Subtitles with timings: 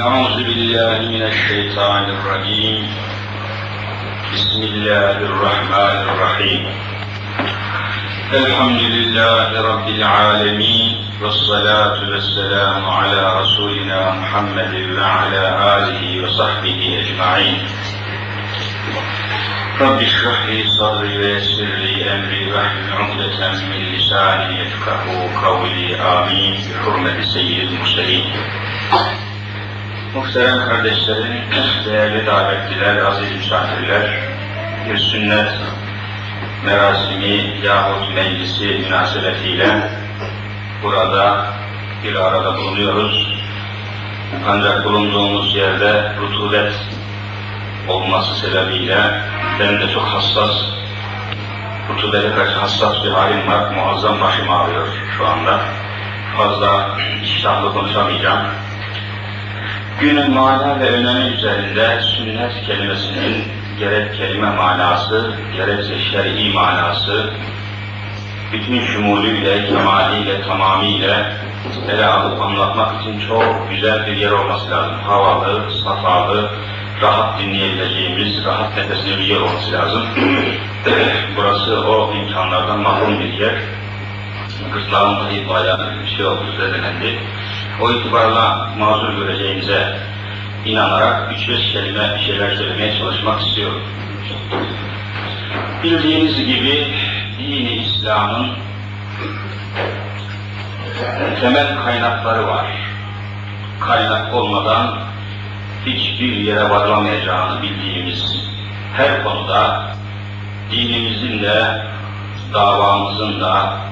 [0.00, 2.86] أعوذ بالله من الشيطان الرجيم.
[4.34, 6.66] بسم الله الرحمن الرحيم.
[8.32, 15.44] الحمد لله رب العالمين والصلاة والسلام على رسولنا محمد وعلى
[15.76, 17.58] آله وصحبه أجمعين.
[19.80, 25.04] رب اشرح لي صدري ويسر لي أمري واحلل عقدة من لساني يفقه
[25.46, 25.96] قولي.
[26.00, 26.54] آمين.
[26.54, 28.24] بحرمة سيد المرسلين.
[30.14, 31.32] Muhterem kardeşlerim,
[31.86, 34.20] değerli davetliler, aziz misafirler,
[34.88, 35.48] bir sünnet
[36.64, 39.90] merasimi yahut meclisi münasebetiyle
[40.82, 41.46] burada
[42.04, 43.40] bir arada bulunuyoruz.
[44.48, 46.72] Ancak bulunduğumuz yerde rutubet
[47.88, 49.22] olması sebebiyle
[49.60, 50.62] ben de çok hassas,
[51.90, 53.70] rutubete karşı hassas bir halim var.
[53.70, 55.60] Muazzam başım ağrıyor şu anda.
[56.36, 58.67] Fazla iştahlı konuşamayacağım.
[60.00, 63.44] Günün mana ve önemi üzerinde sünnet kelimesinin
[63.78, 67.30] gerek kelime manası, gerekse şer'i manası,
[68.52, 71.32] bütün şumulüyle, kemaliyle, tamamiyle
[71.88, 74.96] ele alıp anlatmak için çok güzel bir yer olması lazım.
[75.06, 76.50] Havalı, safalı,
[77.02, 80.02] rahat dinleyebileceğimiz, rahat nefesli bir yer olması lazım.
[81.36, 83.54] Burası o imkanlardan mahrum bir yer.
[84.72, 87.18] Gırtlağım dahi bayağı bir şey oldu, zedelendi.
[87.82, 89.98] O itibarla mazur göreceğinize
[90.64, 93.82] inanarak üç beş kelime bir şeyler söylemeye çalışmak istiyorum.
[95.82, 96.94] Bildiğiniz gibi
[97.38, 98.48] dini İslam'ın
[101.40, 102.66] temel kaynakları var.
[103.80, 104.98] Kaynak olmadan
[105.86, 108.48] hiçbir yere varılamayacağını bildiğimiz
[108.96, 109.90] her konuda
[110.72, 111.84] dinimizin de
[112.54, 113.87] davamızın da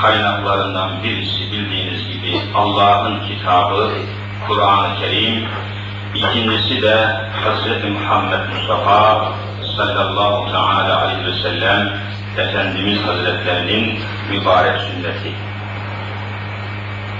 [0.00, 3.90] kaynaklarından birisi bildiğiniz gibi Allah'ın kitabı
[4.48, 5.44] Kur'an-ı Kerim,
[6.14, 7.08] ikincisi de
[7.44, 7.90] Hz.
[7.90, 9.32] Muhammed Mustafa
[9.76, 11.92] sallallahu teala aleyhi ve sellem
[12.38, 13.98] Efendimiz Hazretlerinin
[14.30, 15.32] mübarek sünneti.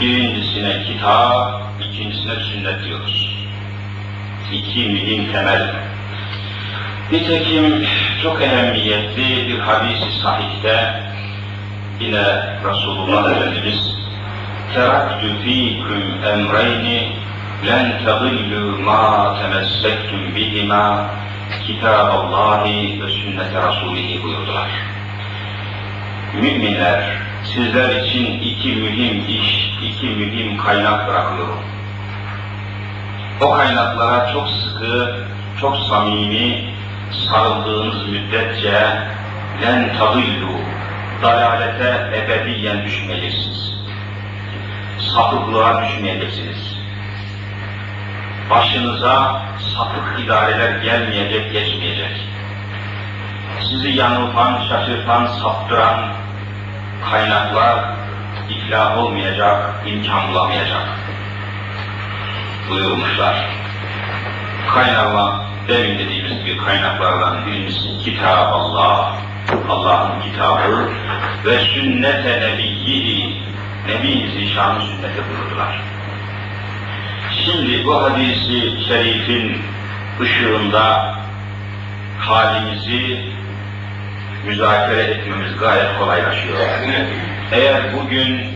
[0.00, 3.46] Birincisine kitap, ikincisine sünnet diyoruz.
[4.52, 5.74] İki mühim temel.
[7.12, 7.86] Nitekim
[8.22, 11.02] çok ehemmiyetli bir hadis-i sahihte
[12.00, 12.24] yine
[12.64, 13.94] Resulullah Efendimiz
[14.74, 17.12] teraktu fikum emreyni
[17.66, 21.10] len tadillu ma temessektum bihima
[21.66, 24.70] kitaballahi ve sünnete rasulihi buyurdular.
[26.34, 31.58] Müminler sizler için iki mühim iş, iki mühim kaynak bırakıyorum.
[33.40, 35.16] O kaynaklara çok sıkı,
[35.60, 36.74] çok samimi
[37.28, 38.98] sarıldığınız müddetçe
[39.62, 40.73] len tadillu
[41.22, 43.74] dalalete ebediyen düşmeyeceksiniz.
[44.98, 46.76] Sapıklığa düşmeyeceksiniz.
[48.50, 49.42] Başınıza
[49.74, 52.20] sapık idareler gelmeyecek, geçmeyecek.
[53.70, 56.12] Sizi yanıltan, şaşırtan, saptıran
[57.10, 57.84] kaynaklar
[58.50, 60.82] iflah olmayacak, imkan bulamayacak.
[62.70, 63.46] Buyurmuşlar.
[64.74, 69.16] Kaynakla, demin dediğimiz gibi kaynaklardan birincisi Kitab Allah,
[69.68, 70.88] Allah'ın kitabı
[71.44, 73.42] ve sünnete nebiyyihi,
[73.88, 75.80] Nebi Zişan'ın sünneti buyurdular.
[77.44, 79.62] Şimdi bu hadisi şerifin
[80.20, 81.14] ışığında
[82.18, 83.24] halimizi
[84.46, 86.58] müzakere etmemiz gayet kolaylaşıyor.
[87.52, 88.46] Eğer bugün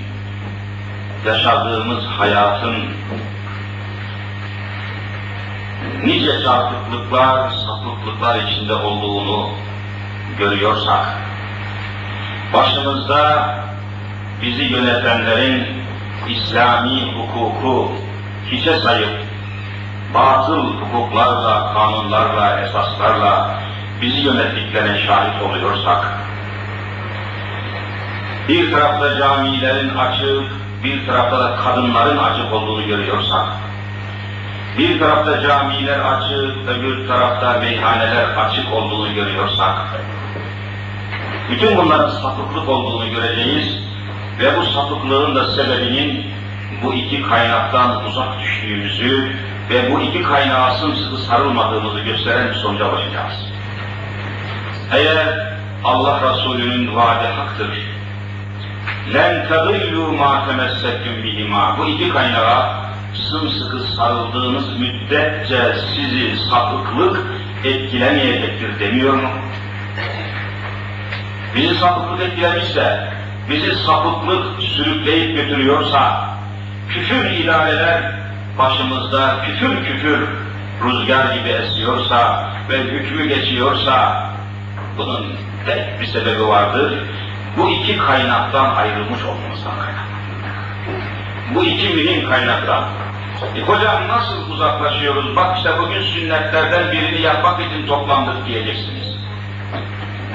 [1.26, 2.74] yaşadığımız hayatın
[6.04, 9.50] nice çarpıklıklar, sapıklıklar içinde olduğunu
[10.38, 11.06] görüyorsak,
[12.52, 13.54] başımızda
[14.42, 15.66] bizi yönetenlerin
[16.28, 17.92] İslami hukuku
[18.50, 19.20] hiçe sayıp,
[20.14, 23.60] batıl hukuklarla, kanunlarla, esaslarla
[24.02, 26.04] bizi yönettiklerine şahit oluyorsak,
[28.48, 30.42] bir tarafta camilerin açık,
[30.84, 33.46] bir tarafta da kadınların açık olduğunu görüyorsak,
[34.78, 39.78] bir tarafta camiler açık, öbür tarafta meyhaneler açık olduğunu görüyorsak,
[41.51, 43.77] bütün bunların sapıklık olduğunu göreceğiz
[44.39, 46.25] ve bu sapıklığın da sebebinin
[46.83, 49.35] bu iki kaynaktan uzak düştüğümüzü
[49.69, 53.33] ve bu iki kaynağa sımsıkı sarılmadığımızı gösteren bir sonuca ulaşacağız.
[54.91, 55.53] Eğer
[55.83, 57.69] Allah Resulü'nün vaadi haktır,
[59.13, 62.83] لَنْ تَضِلُّوا مَا تَمَسَّكُمْ بِهِمَا Bu iki kaynağa
[63.13, 67.21] sımsıkı sarıldığınız müddetçe sizi sapıklık
[67.63, 69.29] etkilemeyecektir demiyor mu?
[71.54, 73.08] Bizi sapıklık etkilemişse,
[73.50, 76.28] bizi sapıklık sürükleyip götürüyorsa,
[76.88, 78.12] küfür idareler
[78.58, 80.28] başımızda küfür küfür
[80.84, 84.24] rüzgar gibi esiyorsa ve hükmü geçiyorsa
[84.98, 85.26] bunun
[85.66, 86.92] tek bir sebebi vardır.
[87.56, 90.08] Bu iki kaynaktan ayrılmış olmamızdan kaynaklanır.
[91.54, 92.84] Bu iki mühim kaynaktan.
[93.56, 95.36] E hocam nasıl uzaklaşıyoruz?
[95.36, 99.16] Bak işte bugün sünnetlerden birini yapmak için toplandık diyeceksiniz.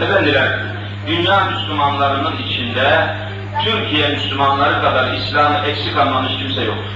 [0.01, 0.72] Efendiler,
[1.07, 3.15] dünya Müslümanlarının içinde
[3.63, 6.91] Türkiye Müslümanları kadar İslam'ı eksik anlamış kimse yoktur.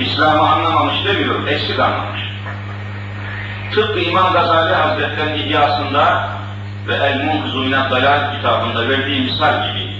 [0.00, 2.20] İslam'ı anlamamış demiyorum, eksik anlamış.
[3.74, 6.28] Tıpkı İmam Gazali Hazretleri'nin İhyasında
[6.88, 9.96] ve El-Munkızu Dalal kitabında verdiği misal gibi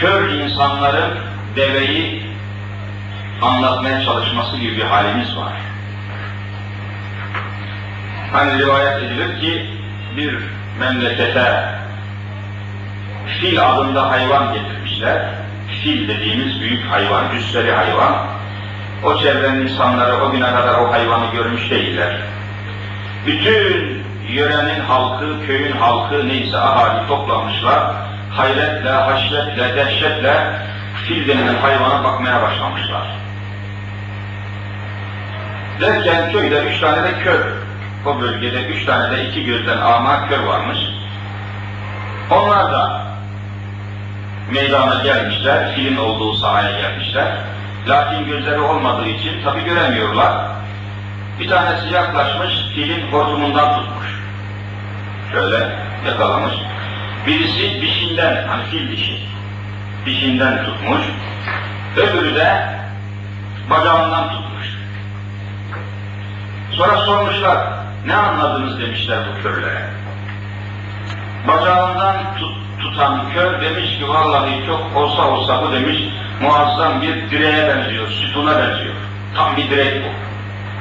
[0.00, 1.18] kör insanların
[1.56, 2.26] deveyi
[3.42, 5.52] anlatmaya çalışması gibi bir halimiz var.
[8.32, 9.70] Hani rivayet edilir ki
[10.16, 10.38] bir
[10.82, 11.64] memlekete
[13.40, 15.22] fil adında hayvan getirmişler.
[15.82, 18.26] Fil dediğimiz büyük hayvan, cüsseli hayvan.
[19.04, 22.16] O çevrenin insanları o güne kadar o hayvanı görmüş değiller.
[23.26, 27.94] Bütün yörenin halkı, köyün halkı neyse ahali toplamışlar.
[28.30, 30.34] Hayretle, haşyetle, dehşetle
[31.06, 33.06] fil denilen hayvana bakmaya başlamışlar.
[35.80, 37.40] Derken köyde üç tane de kör,
[38.06, 40.78] o bölgede üç tane de iki gözden ama kör varmış.
[42.30, 43.02] Onlar da
[44.50, 47.32] meydana gelmişler, filin olduğu sahaya gelmişler.
[47.88, 50.32] Lakin gözleri olmadığı için tabi göremiyorlar.
[51.40, 54.22] Bir tanesi yaklaşmış, filin hortumundan tutmuş.
[55.32, 55.68] Şöyle
[56.06, 56.54] yakalamış.
[57.26, 59.18] Birisi dişinden, hani fil dişi,
[60.06, 61.00] dişinden tutmuş.
[61.96, 62.66] Öbürü de
[63.70, 64.66] bacağından tutmuş.
[66.70, 67.58] Sonra sormuşlar,
[68.06, 69.90] ne anladınız demişler bu körlere.
[71.48, 75.98] Bacağından tut, tutan kör demiş ki vallahi çok olsa olsa bu demiş
[76.40, 78.94] muazzam bir direğe benziyor, sütuna benziyor.
[79.36, 80.08] Tam bir direk bu.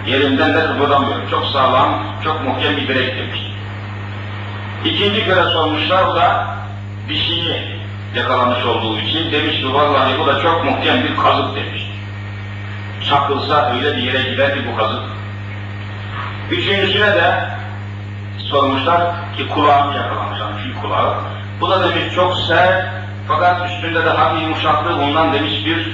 [0.09, 1.29] Yerinden de kıpırdamıyor.
[1.31, 3.41] Çok sağlam, çok muhkem bir direk demiş.
[4.85, 6.55] İkinci kere sormuşlar, o da
[7.09, 7.81] dişini
[8.15, 11.83] yakalamış olduğu için demiş ki vallahi bu da çok muhkem bir kazık demiş.
[13.09, 15.20] Çakılsa öyle bir yere gider bu kazık.
[16.51, 17.49] Üçüncüsüne de
[18.37, 19.01] sormuşlar
[19.37, 21.17] ki kulağını yakalamış, fil kulağı.
[21.61, 22.85] Bu da demiş çok sert,
[23.27, 25.91] fakat üstünde de hafif yumuşaklığı bundan demiş bir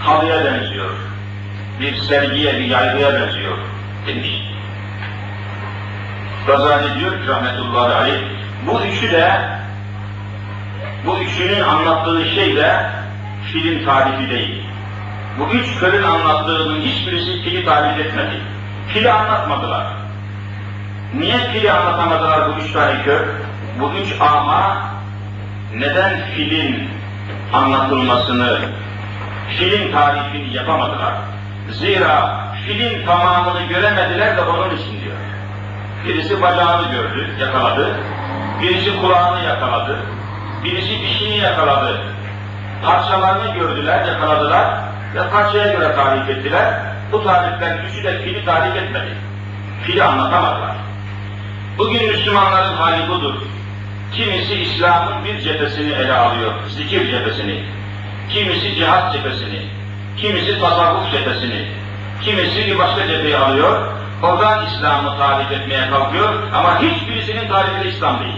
[0.00, 0.90] halıya benziyor.
[1.80, 3.58] Bir sergiye, bir yaygıya benziyor
[4.06, 4.28] demiş.
[6.46, 8.20] Gazali diyor ki rahmetullahi aleyh,
[8.66, 9.40] bu üçü de,
[11.06, 12.90] bu üçünün anlattığı şey de
[13.52, 14.62] filin tarifi değil.
[15.38, 18.57] Bu üç körün anlattığının hiçbirisi fili tarif etmedi.
[18.88, 19.86] Fili anlatmadılar.
[21.14, 23.20] Niye fili anlatamadılar bu üç tane kör?
[23.80, 24.76] Bu üç ama
[25.74, 26.88] neden filin
[27.52, 28.58] anlatılmasını,
[29.58, 31.14] filin tarifini yapamadılar?
[31.70, 35.16] Zira filin tamamını göremediler de onun için diyor.
[36.06, 37.96] Birisi bacağını gördü, yakaladı.
[38.62, 39.98] Birisi kulağını yakaladı.
[40.64, 42.00] Birisi dişini yakaladı.
[42.84, 44.80] Parçalarını gördüler, yakaladılar
[45.14, 46.87] ve parçaya göre tarif ettiler.
[47.12, 49.14] Bu tarifler üçü de fili tarif etmedi.
[49.86, 50.76] Fili anlatamadılar.
[51.78, 53.34] Bugün Müslümanların hali budur.
[54.12, 57.64] Kimisi İslam'ın bir cephesini ele alıyor, zikir cephesini.
[58.30, 59.60] Kimisi cihat cephesini.
[60.16, 61.68] Kimisi tasavvuf cephesini.
[62.24, 63.86] Kimisi bir başka cepheyi alıyor.
[64.22, 68.36] Oradan İslam'ı tarif etmeye kalkıyor ama hiçbirisinin tarifi İslam değil.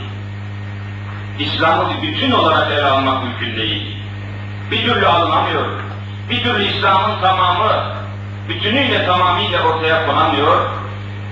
[1.39, 3.97] İslam'ı bütün olarak ele almak mümkün değil.
[4.71, 5.67] Bir türlü alınamıyor.
[6.31, 8.00] Bir türlü İslam'ın tamamı
[8.51, 10.67] bütünüyle tamamıyla ortaya konamıyor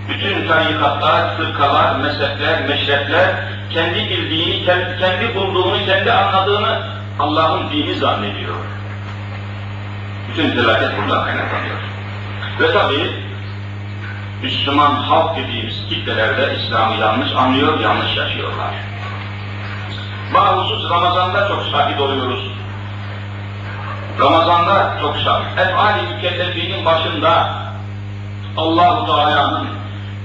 [0.09, 3.35] bütün tarikatlar, fırkalar, mezhepler, meşrepler
[3.71, 4.65] kendi bildiğini,
[5.01, 6.83] kendi bulduğunu, kendi anladığını
[7.19, 8.55] Allah'ın dini zannediyor.
[10.29, 11.79] Bütün felaket buradan kaynaklanıyor.
[12.61, 13.13] Ve tabi
[14.43, 18.75] Müslüman halk dediğimiz kitlelerde İslam'ı yanlış anlıyor, yanlış yaşıyorlar.
[20.35, 22.58] Bahusuz Ramazan'da çok şahit oluyoruz.
[24.21, 25.59] Ramazan'da çok şahit.
[25.59, 27.55] Efali mükellefinin başında
[28.57, 29.69] Allah-u Teala'nın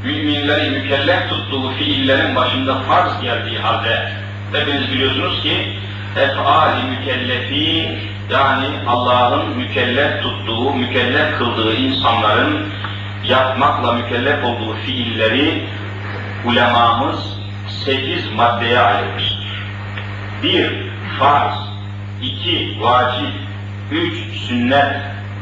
[0.04, 4.12] müminleri mükellef tuttuğu fiillerin başında farz geldiği halde
[4.54, 5.80] hepiniz biliyorsunuz ki
[6.18, 12.68] ef'al-i mükellefi yani Allah'ın mükellef tuttuğu, mükellef kıldığı insanların
[13.28, 15.68] yapmakla mükellef olduğu fiilleri
[16.46, 17.38] ulemamız
[17.86, 19.64] sekiz maddeye ayırmıştır.
[20.44, 21.56] Bir, farz,
[22.22, 23.34] iki, vacip,
[23.94, 24.96] üç, sünnet,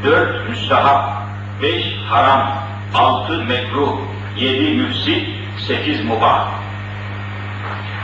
[0.03, 1.23] dört, müstahap,
[1.61, 2.53] beş, haram,
[2.95, 3.99] altı, mekruh,
[4.37, 5.27] yedi müfsit,
[5.67, 6.47] sekiz mubah.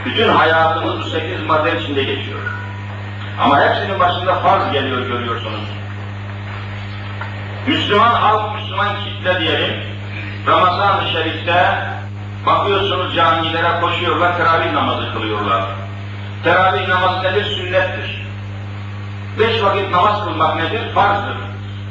[0.05, 2.39] Bütün hayatımız bu sekiz madde içinde geçiyor.
[3.41, 5.69] Ama hepsinin başında farz geliyor görüyorsunuz.
[7.67, 9.83] Müslüman halk, Müslüman kitle diyelim,
[10.47, 11.79] Ramazan-ı Şerif'te
[12.45, 15.63] bakıyorsunuz camilere koşuyorlar, teravih namazı kılıyorlar.
[16.43, 17.45] Teravih namazı nedir?
[17.45, 18.26] Sünnettir.
[19.39, 20.93] Beş vakit namaz kılmak nedir?
[20.95, 21.37] Farzdır.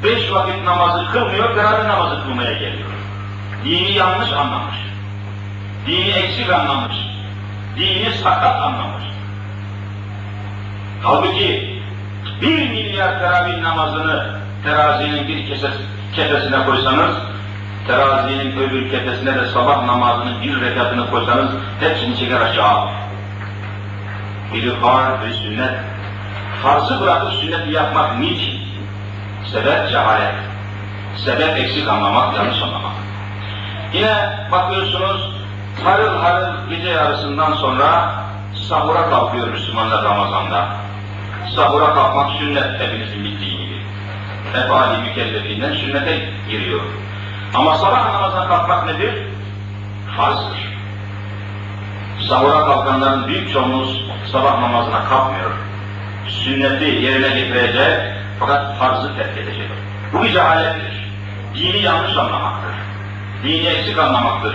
[0.05, 2.89] Beş vakit namazı kılmıyor, teravih namazı kılmaya geliyor.
[3.65, 4.77] Dini yanlış anlamış.
[5.87, 6.97] Dini eksik anlamış.
[7.77, 9.05] Dini sakat anlamış.
[11.03, 11.81] Halbuki
[12.43, 15.79] bir milyar teravih namazını terazinin bir kesesi,
[16.15, 17.17] kefesine koysanız,
[17.87, 21.51] terazinin öbür kefesine de sabah namazının bir rekatını koysanız
[21.81, 22.89] hepsini çeker aşağı.
[24.55, 25.75] Biri farz, biri sünnet.
[26.63, 28.61] Farzı bırakıp sünneti yapmak niçin?
[29.53, 30.35] Sebep cehalet.
[31.25, 32.93] Sebep eksik anlamak, yanlış anlamak.
[33.93, 35.31] Yine bakıyorsunuz
[35.85, 38.15] harıl harıl gece yarısından sonra
[38.69, 40.69] sahura kalkıyor Müslümanlar Ramazan'da.
[41.57, 43.81] Sahura kalkmak sünnet hepinizin bildiği gibi.
[44.55, 46.81] Efali mükellefinden sünnete giriyor.
[47.55, 49.15] Ama sabah namazına kalkmak nedir?
[50.17, 50.77] Farzdır.
[52.29, 53.87] Sahura kalkanların büyük çoğunluğu
[54.33, 55.51] sabah namazına kalkmıyor.
[56.29, 58.01] Sünneti yerine getirecek
[58.41, 59.69] fakat farzı terk edecek.
[60.13, 61.07] Bu bir cehalettir.
[61.55, 62.75] Dini yanlış anlamaktır.
[63.43, 64.55] Dini eksik anlamaktır.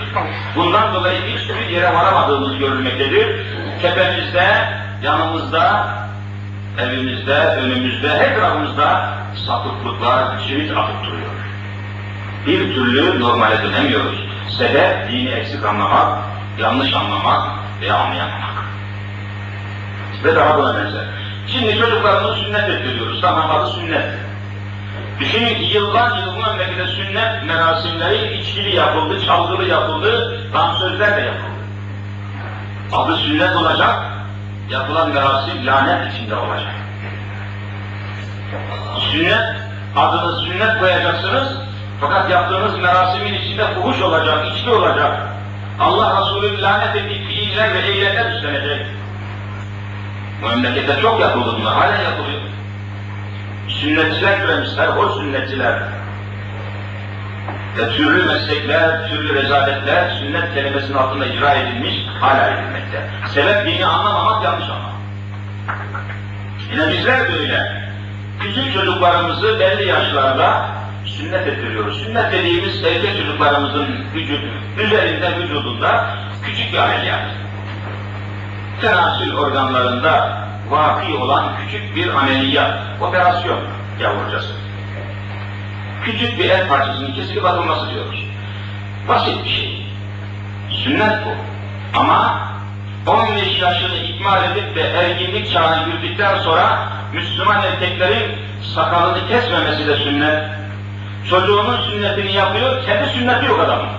[0.56, 3.46] Bundan dolayı hiçbir yere varamadığımız görülmektedir.
[3.82, 4.70] Tepemizde,
[5.04, 5.96] yanımızda,
[6.80, 9.14] evimizde, önümüzde, her tarafımızda
[9.48, 11.32] sapıklıklar çivit atıp duruyor.
[12.48, 14.28] Bir türlü normale dönemiyoruz.
[14.58, 16.18] Sebep dini eksik anlamak,
[16.60, 17.48] yanlış anlamak
[17.82, 18.66] ve anlayamamak.
[20.24, 21.21] Ve daha buna benzer.
[21.52, 23.22] Şimdi çocuklarımızı sünnet ettiriyoruz.
[23.22, 24.06] Tamam adı sünnet.
[25.20, 31.62] Düşünün ki yıllar yıl bu memlekette sünnet merasimleri içkili yapıldı, çalgılı yapıldı, dansözler de yapıldı.
[32.94, 34.00] Adı sünnet olacak,
[34.70, 36.74] yapılan merasim lanet içinde olacak.
[39.12, 39.56] Sünnet,
[39.96, 41.48] adını sünnet koyacaksınız,
[42.02, 45.28] fakat yaptığınız merasimin içinde fuhuş olacak, içki olacak.
[45.80, 48.86] Allah Resulü'nün lanet ettiği fiiller ve eylemler üstlenecek.
[50.42, 52.42] Memlekette çok yapıldı bunlar, hala yapılıyor.
[53.68, 55.80] Sünnetçiler türemişler, o sünnetçiler.
[57.78, 63.02] Ve türlü meslekler, türlü rezaletler sünnet kelimesinin altında icra edilmiş, hala edilmekte.
[63.34, 64.92] Sebep dini anlamamak, yanlış anlamak.
[66.72, 67.82] Yine bizler de öyle.
[68.40, 70.68] Küçük çocuklarımızı belli yaşlarda
[71.06, 72.04] sünnet ettiriyoruz.
[72.04, 74.46] Sünnet dediğimiz erkek çocuklarımızın vücudu,
[74.78, 76.08] üzerinde vücudunda
[76.46, 77.22] küçük bir ameliyat.
[78.82, 80.38] Tenasül organlarında
[80.70, 83.60] vaki olan küçük bir ameliyat, operasyon
[84.00, 84.54] yavrucası.
[86.06, 88.26] Küçük bir el parçasının kesilip atılması diyoruz.
[89.08, 89.88] Basit bir şey.
[90.84, 91.30] Sünnet bu.
[92.00, 92.40] Ama
[93.08, 98.32] 15 yaşını ikmal edip de erginlik çağına girdikten sonra Müslüman erkeklerin
[98.76, 100.50] sakalını kesmemesi de sünnet.
[101.30, 103.90] Çocuğunun sünnetini yapıyor, kendi sünneti yok adamın.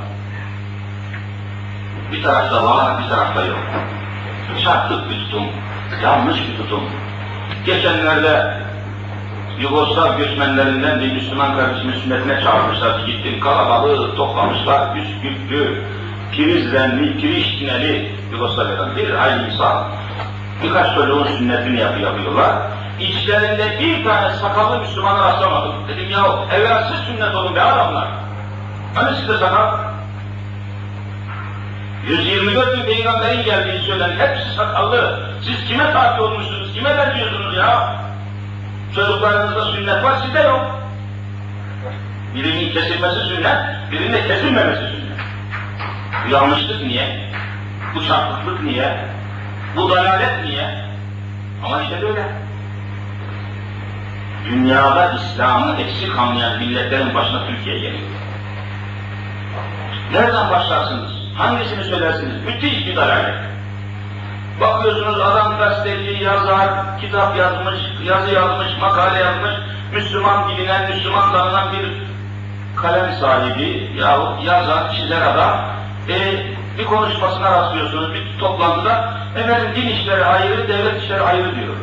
[2.12, 3.58] Bir tarafta var, bir tarafta yok.
[4.64, 5.46] Çarpık bir tutum,
[6.02, 6.82] yanlış bir tutum.
[7.66, 8.62] Geçenlerde
[9.60, 13.06] Yugoslav göçmenlerinden bir Müslüman kardeşimin sünnetine çağırmışlar.
[13.06, 15.82] Gittim kalabalığı toplamışlar, Üsküplü,
[16.32, 19.84] Prizrenli, Priştineli Yugoslavya'dan bir aynı insan.
[20.62, 22.56] Birkaç çocuğun sünnetini yapı yapıyorlar.
[23.00, 25.72] İçlerinde bir tane sakallı Müslümanı rastlamadım.
[25.88, 28.08] Dedim ya evvel siz sünnet olun be adamlar.
[28.94, 29.91] Hani sizde sakal?
[32.06, 35.20] 124 bin peygamberin geldiğini söylen hepsi sakallı.
[35.42, 37.96] Siz kime tabi olmuşsunuz, kime benziyorsunuz ya?
[38.94, 40.78] Çocuklarınızda sünnet var, sizde yok.
[42.34, 43.56] Birinin kesilmesi sünnet,
[43.92, 45.18] birinin de kesilmemesi sünnet.
[46.26, 47.30] Bu yanlışlık niye?
[47.94, 48.96] Bu çarpıklık niye?
[49.76, 50.84] Bu dalalet niye?
[51.64, 52.22] Ama işte böyle.
[54.44, 58.08] Dünyada İslam'ı eksik anlayan milletlerin başına Türkiye geliyor.
[60.12, 61.21] Nereden başlarsınız?
[61.36, 62.44] Hangisini söylersiniz?
[62.44, 63.34] Müthiş bir dalalet.
[64.60, 66.70] Bakıyorsunuz adam gazeteci, yazar,
[67.00, 69.52] kitap yazmış, yazı yazmış, makale yazmış,
[69.92, 72.02] Müslüman bilinen, Müslüman tanınan bir
[72.76, 75.58] kalem sahibi yahut yazar, çizer adam,
[76.08, 76.46] e,
[76.78, 81.74] bir konuşmasına rastlıyorsunuz, bir toplantıda, efendim din işleri ayrı, devlet işleri ayrı diyor.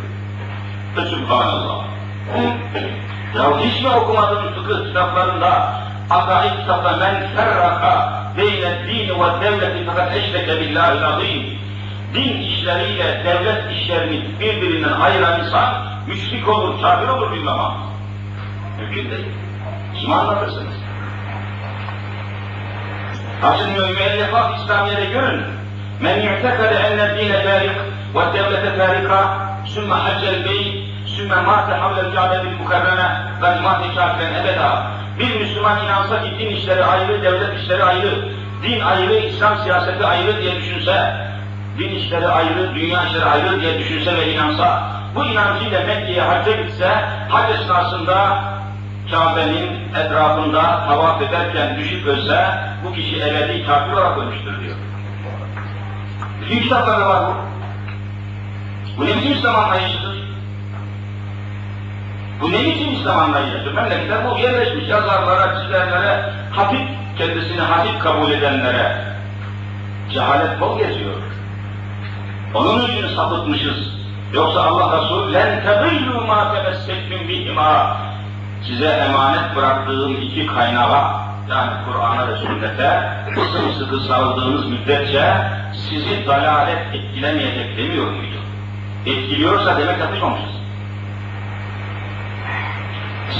[1.10, 1.84] Subhanallah.
[3.36, 5.74] ya hiç mi okumadın fıkıh kitaplarında,
[6.10, 8.18] akaid kitapta men ferraka
[8.88, 11.60] dini ve devleti fakat eşreke billahi azim
[12.13, 17.74] din işleriyle devlet işlerini birbirinden ayıran insan müşrik olur, kafir olur bir zaman.
[18.79, 19.25] Mümkün değil.
[19.96, 20.74] Kime anlatırsınız?
[23.43, 25.41] Açın müellefat İslamiye'de görün.
[26.01, 27.72] Men yu'tekade enne dine farik
[28.15, 34.99] ve devlete farika sümme haccel beyt sümme mâte havlel kâbebil mukarreme ve mâte kâfiren ebeda.
[35.19, 38.29] Bir Müslüman inansa ki din işleri ayrı, devlet işleri ayrı,
[38.63, 41.13] din ayrı, İslam siyaseti ayrı diye düşünse,
[41.79, 44.83] din işleri ayrı, dünya işleri ayrı diye düşünse ve inansa,
[45.15, 46.89] bu inancıyla Mekke'ye hacca gitse,
[47.29, 48.43] hac esnasında
[49.11, 52.45] Kabe'nin etrafında tavaf ederken düşüp ölse,
[52.85, 54.75] bu kişi ebedi kafir olarak ölmüştür diyor.
[56.41, 57.33] Bütün kitaplarda var bu.
[58.97, 60.28] Bu ne biçim İslam anlayışıdır?
[62.41, 63.74] Bu ne biçim İslam anlayışı?
[63.75, 66.81] Memleketler bu yerleşmiş yazarlara, çizerlere, hafif
[67.17, 68.98] kendisini hafif kabul edenlere
[70.13, 71.15] cehalet bol geziyor.
[72.53, 74.00] Onun için sapıtmışız.
[74.34, 77.98] Yoksa Allah Resulü len tebeylu ma tebessektum bihima
[78.67, 83.10] size emanet bıraktığım iki kaynağa yani Kur'an'a ve sünnete
[83.51, 85.36] sımsıkı sarıldığınız müddetçe
[85.74, 88.38] sizi dalalet etkilemeyecek demiyor muydu?
[89.05, 90.59] Etkiliyorsa demek yapışmamışız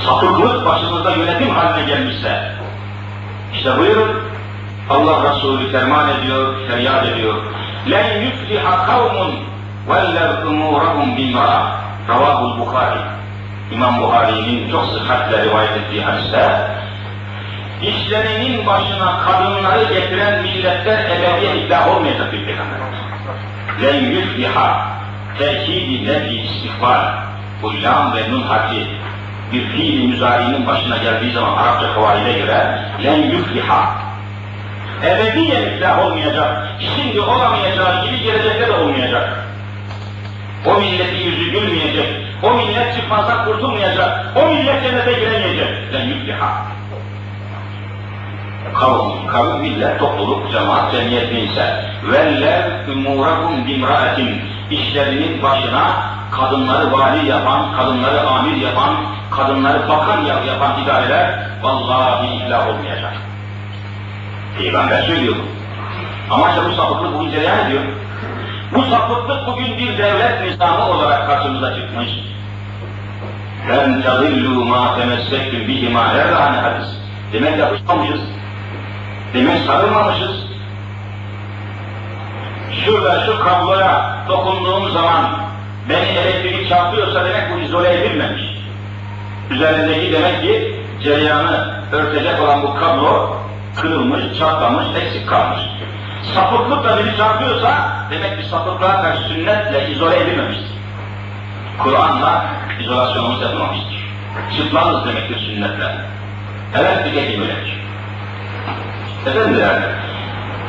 [0.04, 2.52] Sapıklık başımızda yönetim haline gelmişse,
[3.54, 4.23] işte buyurun,
[4.90, 7.35] Allah Resulü ferman ediyor, feryat ediyor.
[7.87, 9.31] لَنْ يُفْلِحَ قَوْمٌ
[9.88, 11.61] وَلَّوْ اُمُورَهُمْ بِمْرَى
[12.09, 12.99] Ravahul Bukhari.
[13.73, 16.71] İmam Bukhari'nin çok sıhhatle rivayet ettiği hadiste,
[17.83, 22.78] işlerinin başına kadınları getiren milletler ebediye iflah olmayacak bir peygamber.
[23.81, 24.85] لَنْ يُفْلِحَ
[25.38, 27.00] Tekidi nefi istikbal.
[27.62, 28.87] Bu lam ve nun harfi
[29.53, 34.10] bir fiili müzari'nin başına geldiği zaman Arapça kavaide göre len yufliha
[35.03, 36.68] ebediyen iflah olmayacak.
[36.96, 39.46] Şimdi olamayacağı gibi gelecekte de olmayacak.
[40.65, 42.08] O milletin yüzü gülmeyecek.
[42.44, 44.38] O millet çıkmazdan kurtulmayacak.
[44.38, 45.94] O millet cennete giremeyecek.
[45.94, 46.65] Len yufliha.
[48.74, 51.86] Kavm, kavm, millet, topluluk, cemaat, cemiyet neyse.
[52.12, 54.41] Vellev umurahum bimraatin.
[54.72, 58.96] İşlerinin başına kadınları vali yapan, kadınları amir yapan,
[59.32, 63.14] kadınları bakan yapan idareler vallahi iflah olmayacak.
[64.58, 65.36] Peygamber söylüyor.
[66.29, 67.84] Ama işte bu sapıklık bugün cereyan ediyor.
[68.74, 72.10] Bu sapıklık bugün bir devlet nizamı olarak karşımıza çıkmış.
[73.70, 76.88] Ben tadillu ma temessekküm bihima hani hadis.
[77.34, 78.20] Demek yapışmamışız.
[79.34, 80.49] Demek sarılmamışız.
[82.74, 85.40] Şurada şu kabloya dokunduğum zaman
[85.90, 88.42] beni elektrik çarpıyorsa demek bu izole edilmemiş.
[89.50, 93.36] Üzerindeki demek ki cereyanı örtecek olan bu kablo
[93.75, 95.60] kırılmış, çatlamış, eksik kalmış.
[96.36, 100.79] Sapıklık da beni çarpıyorsa demek ki sapıklığa karşı sünnetle izole edilmemiştir.
[101.84, 102.46] Kur'an'la
[102.82, 104.10] izolasyonumuz yapılmamıştır.
[104.58, 105.96] Çıplağız demektir sünnetle.
[106.79, 107.79] Evet bir de öyledir.
[109.25, 109.86] Efendim yani,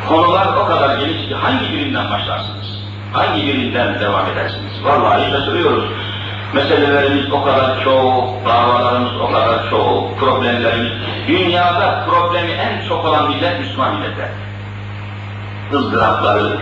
[0.09, 2.81] konular o kadar geniş ki hangi birinden başlarsınız?
[3.13, 4.85] Hangi birinden devam edersiniz?
[4.85, 5.85] Vallahi şaşırıyoruz.
[6.55, 10.93] Meselelerimiz o kadar çok, davalarımız o kadar çok, problemlerimiz.
[11.29, 14.29] Dünyada problemi en çok olan millet Müslüman milletler.
[15.73, 16.57] ızdırapları,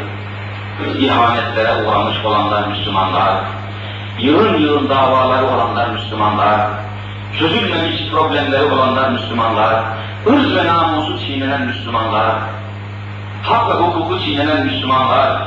[0.98, 3.44] ihanetlere uğramış olanlar Müslümanlar,
[4.18, 6.60] yığın yığın davaları olanlar Müslümanlar,
[7.38, 9.84] çözülmemiş problemleri olanlar Müslümanlar,
[10.26, 12.34] ırz ve namusu çiğnenen Müslümanlar,
[13.42, 15.42] hak ve hukuku çiğnenen Müslümanlar,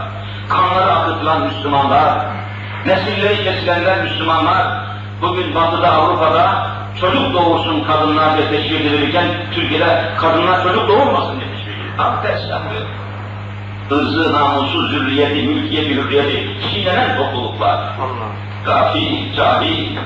[0.50, 2.26] kanları akıtılan Müslümanlar,
[2.86, 4.68] nesilleri kesilenler Müslümanlar,
[5.22, 6.68] bugün Batı'da, Avrupa'da
[7.02, 9.26] çocuk doğursun kadınlar diye teşvik edilirken,
[9.56, 11.98] Türkiye'de kadınlar çocuk doğurmasın diye teşvik edilir.
[11.98, 12.82] Tam tersi yapıyor.
[13.92, 17.80] Irzı, namusu, zürriyeti, mülkiyeti, hürriyeti çiğnenen topluluklar.
[18.66, 19.98] Gafil, cahil,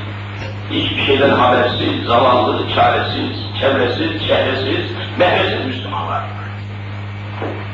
[0.72, 6.35] hiçbir şeyden habersiz, zavallı, çaresiz, çevresiz, çehresiz, mehresiz Müslümanlar.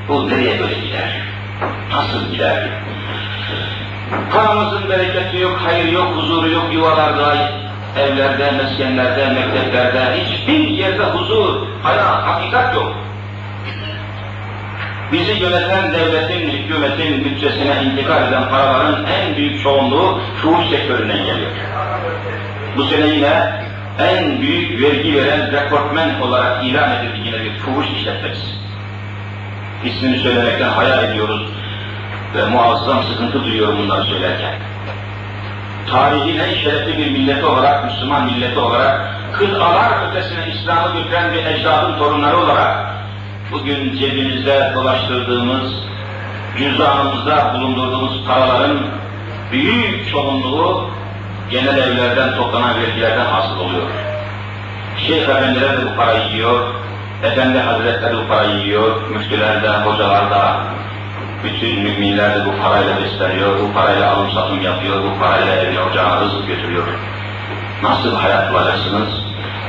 [0.08, 1.22] Bu nereye böyle gider?
[1.92, 2.70] Nasıl gider?
[4.32, 7.52] Paramızın bereketi yok, hayır yok, huzuru yok yuvalarda,
[8.00, 12.94] evlerde, meskenlerde, mekteplerde, hiçbir yerde huzur, hayat, hakikat yok.
[15.12, 21.52] Bizi yöneten devletin, hükümetin bütçesine intikal eden paraların en büyük çoğunluğu fuhuş sektöründen geliyor.
[22.78, 23.52] Bu sene yine
[24.00, 28.61] en büyük vergi veren rekortmen olarak ilan edildi yine bir fuhuş işletmesi.
[29.86, 31.42] İsmini söylemekten hayal ediyoruz
[32.36, 34.54] ve muazzam sıkıntı duyuyorum bunları söylerken.
[35.92, 41.98] Tarihin en şerefli bir milleti olarak, Müslüman milleti olarak, kıtalar ötesine İslam'ı götüren bir ecdadın
[41.98, 42.88] torunları olarak,
[43.52, 45.72] bugün cebimizde dolaştırdığımız,
[46.58, 48.80] cüzdanımızda bulundurduğumuz paraların
[49.52, 50.90] büyük çoğunluğu
[51.50, 53.88] genel evlerden toplanan vergilerden hasıl oluyor.
[55.08, 56.81] Şeyh efendiler de bu parayı yiyor,
[57.24, 60.64] Efendi Hazretleri bu parayı yiyor, müftüler de, hocalar da,
[61.44, 66.22] bütün müminler de bu parayla besleniyor, bu parayla alım satım yapıyor, bu parayla evine ocağına
[66.22, 66.84] rızık götürüyor.
[67.84, 69.10] Nasıl hayat bulacaksınız?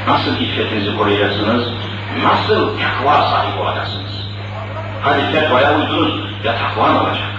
[0.08, 1.64] Nasıl iffetinizi koruyacaksınız?
[2.24, 4.12] Nasıl takva sahibi olacaksınız?
[5.02, 7.30] Hadi fetvaya uydunuz, ya takva ne olacak?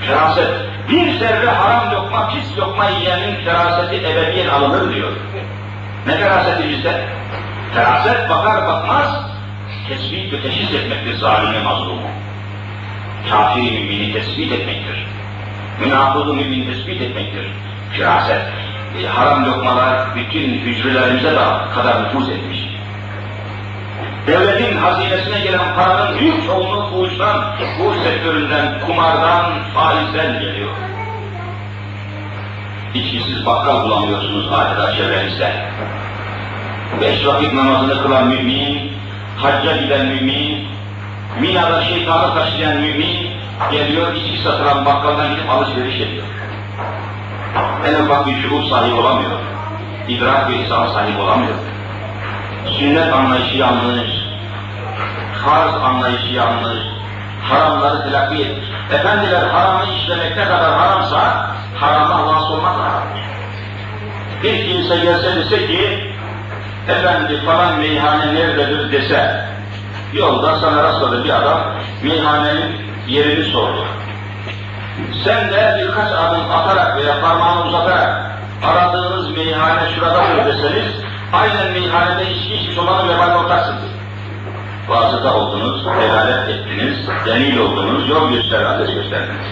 [0.00, 0.48] Feraset,
[0.88, 5.12] bir zerre haram lokma, pis lokma yiyenin feraseti ebediyen alınır diyor.
[6.06, 7.21] Ne feraseti bizde?
[7.74, 9.08] Feraset bakar bakmaz,
[9.88, 12.08] tespit ve teşhis etmektir zalimi mazlumu.
[13.30, 15.06] Kafir mümini tespit etmektir.
[15.80, 17.46] Münafığı mümini tespit etmektir.
[17.92, 18.42] Firaset.
[19.02, 22.58] E, haram lokmalar bütün hücrelerimize de kadar nüfuz etmiş.
[24.26, 30.70] Devletin hazinesine gelen paranın büyük çoğunluğu fuhuştan, fuhuş sektöründen, kumardan, faizden geliyor.
[32.94, 35.52] İçkisiz bakkal bulamıyorsunuz adeta çevrenizde.
[37.00, 38.92] Beş vakit namazını kılan mümin,
[39.36, 40.68] hacca giden mümin,
[41.40, 43.30] Mina'da şeytanı taşıyan mümin,
[43.70, 46.26] geliyor içki satılan bakkaldan gidip alışveriş ediyor.
[47.86, 49.38] En ufak bir şuur sahibi olamıyor.
[50.08, 51.54] İdrak ve ihsan sahibi olamıyor.
[52.78, 54.10] Sünnet anlayışı yanlış,
[55.44, 56.78] farz anlayışı yanlış,
[57.42, 58.58] haramları telakki et.
[58.92, 61.50] Efendiler haramı işlemek ne kadar haramsa,
[61.80, 63.02] harama vasıl olmak haram.
[64.42, 66.11] Bir kimse gelse dese ki,
[66.88, 69.44] efendi falan meyhane nerededir dese,
[70.12, 71.60] yolda sana rastladı bir adam,
[72.02, 72.76] meyhanenin
[73.08, 73.84] yerini sordu.
[75.24, 78.32] Sen de birkaç adım atarak veya parmağını uzatarak
[78.64, 80.92] aradığınız meyhane şuradadır deseniz,
[81.32, 83.82] aynen meyhanede içki içmiş olanı vebal ortaksınız.
[84.88, 89.46] Vasıta oldunuz, delalet ettiniz, delil oldunuz, yol göster, adres gösterdiniz.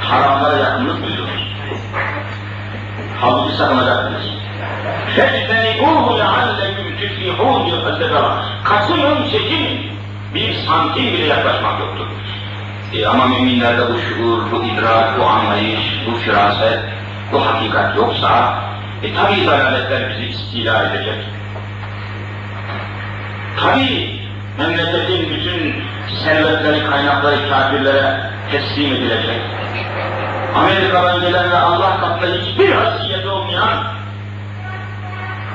[0.00, 1.56] Haramlara yakınlık duydunuz.
[3.20, 4.22] Halbuki sakınacaktınız.
[5.15, 8.45] فَاجْتَنِبُوهُ لَعَلَّكُمْ تُفْلِحُونَ diyor Hazreti Allah.
[8.63, 9.91] Kaçının, çekinin.
[10.33, 12.07] Bir santim bile yaklaşmak yoktur.
[12.93, 16.79] E ama müminlerde bu şuur, bu idrak, bu anlayış, bu firaset,
[17.31, 18.59] bu hakikat yoksa,
[19.03, 21.23] e tabi dalaletler bizi istila edecek.
[23.59, 24.19] Tabi
[24.57, 25.83] memleketin bütün
[26.23, 28.21] servetleri, kaynakları kafirlere
[28.51, 29.41] teslim edilecek.
[30.55, 33.83] Amerika'dan gelen ve Allah katında hiçbir haysiyeti olmayan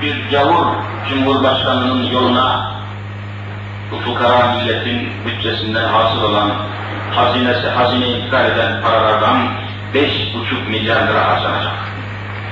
[0.02, 0.66] bir gavur
[1.10, 2.72] Cumhurbaşkanının yoluna
[3.92, 6.52] bu fukara milletin bütçesinden hasıl olan
[7.16, 9.38] hazinesi, hazine intikal eden paralardan
[9.94, 11.74] beş buçuk milyar lira harcanacak.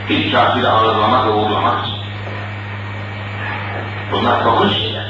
[0.10, 1.86] Bir kafiri ağırlamak ve uğurlamak.
[4.12, 5.06] Bunlar korkunç şeyler.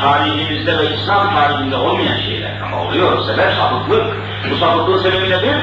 [0.00, 3.26] Tarihimizde ve İslam tarihinde olmayan şeyler ama oluyor.
[3.26, 4.16] Sebep sapıklık.
[4.50, 5.56] Bu sapıklığın sebebi nedir?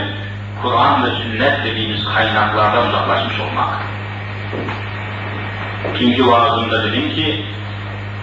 [0.61, 3.69] Kur'an ve sünnet dediğimiz kaynaklardan uzaklaşmış olmak.
[5.99, 7.45] Çünkü vaazımda dedim ki,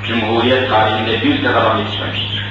[0.08, 2.44] Cumhuriyet tarihinde bir tek adam yetişmemiştir.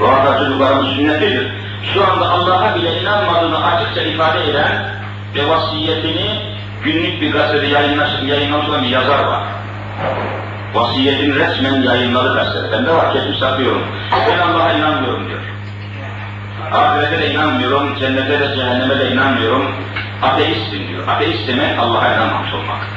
[0.00, 1.52] Bu arada çocuklarımız sünnetidir.
[1.94, 4.90] Şu anda Allah'a bile inanmadığını açıkça ifade eden
[5.34, 6.40] ve vasiyetini
[6.84, 7.66] günlük bir gazetede
[8.26, 9.42] yayınlamış olan bir yazar var.
[10.74, 12.72] Vasiyetin resmen yayınladı gazetede.
[12.72, 13.82] Ben de var, kesmiş satıyorum.
[14.28, 15.40] Ben Allah'a inanmıyorum diyor.
[16.72, 19.74] Ahirete de inanmıyorum, cennete de cehenneme de inanmıyorum.
[20.22, 21.08] Ateistim diyor.
[21.08, 22.88] Ateist demek Allah'a inanmamış olmak.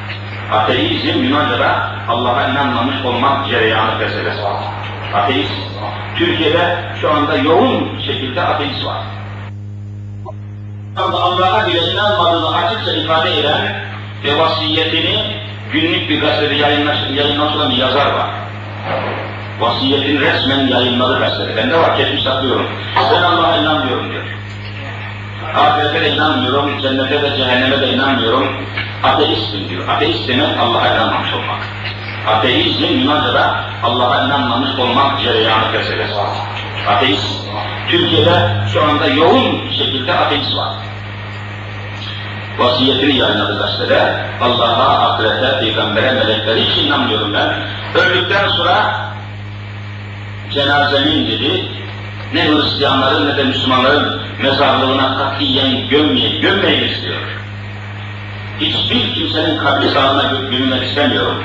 [0.52, 4.56] Ateizm Yunanca'da Allah'a inanmamış olmak cereyanı felsefesi var.
[5.14, 5.52] Ateist.
[6.16, 8.98] Türkiye'de şu anda yoğun şekilde ateist var.
[10.96, 13.84] Allah'a bile inanmadığını açıkça ifade eden
[14.24, 15.36] ve vasiyetini
[15.72, 18.30] günlük bir gazetede yayınlamış olan bir yazar var.
[19.60, 21.56] Vasiyetin resmen yayınladı gazetede.
[21.56, 22.66] Ben de var, kesmiş saklıyorum.
[22.96, 24.37] Ben Allah'a inanmıyorum diyor.
[25.56, 28.66] Ahirete de inanmıyorum, cennete de cehenneme de inanmıyorum.
[29.02, 29.88] Ateistim diyor.
[29.88, 31.62] Ateist demek Allah'a inanmamış olmak.
[32.26, 36.14] Ateizm Yunanca'da Allah'a inanmamış olmak cereyanı felsefesi.
[36.88, 37.48] Ateist.
[37.88, 40.68] Türkiye'de şu anda yoğun şekilde ateist var.
[42.58, 44.14] Vasiyetini yayınladı gazetede.
[44.40, 47.54] Allah'a, ahirete, peygambere, meleklere hiç inanmıyorum ben.
[47.94, 48.94] Öldükten sonra
[50.50, 51.68] cenazemin dedi,
[52.34, 57.20] ne Hristiyanların ne de Müslümanların mezarlığına katiyen gömmeyin, gömmeyin istiyor.
[58.60, 61.44] Hiçbir kimsenin kabri sağlığına gömülmek istemiyorum.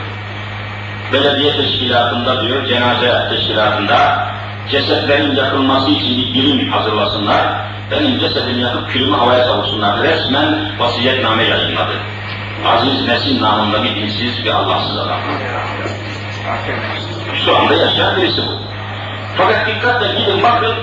[1.14, 4.28] Belediye teşkilatında diyor, cenaze teşkilatında
[4.72, 7.46] cesetlerin yakılması için bir birim hazırlasınlar.
[7.92, 10.04] Benim cesedimi yakıp külümü havaya savursunlar.
[10.04, 11.94] Resmen vasiyetname yayınladı.
[12.66, 15.20] Aziz Nesin namında bir dinsiz ve Allahsız adam.
[17.46, 18.73] Şu anda yaşayan birisi bu.
[19.38, 20.76] Fakat dikkatle gidin bakın,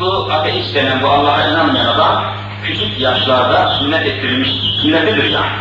[0.00, 2.24] bu ateist denen, bu Allah'a inanmayan adam,
[2.64, 4.50] küçük yaşlarda sünnet ettirilmiş,
[4.82, 5.52] sünnetidir yani.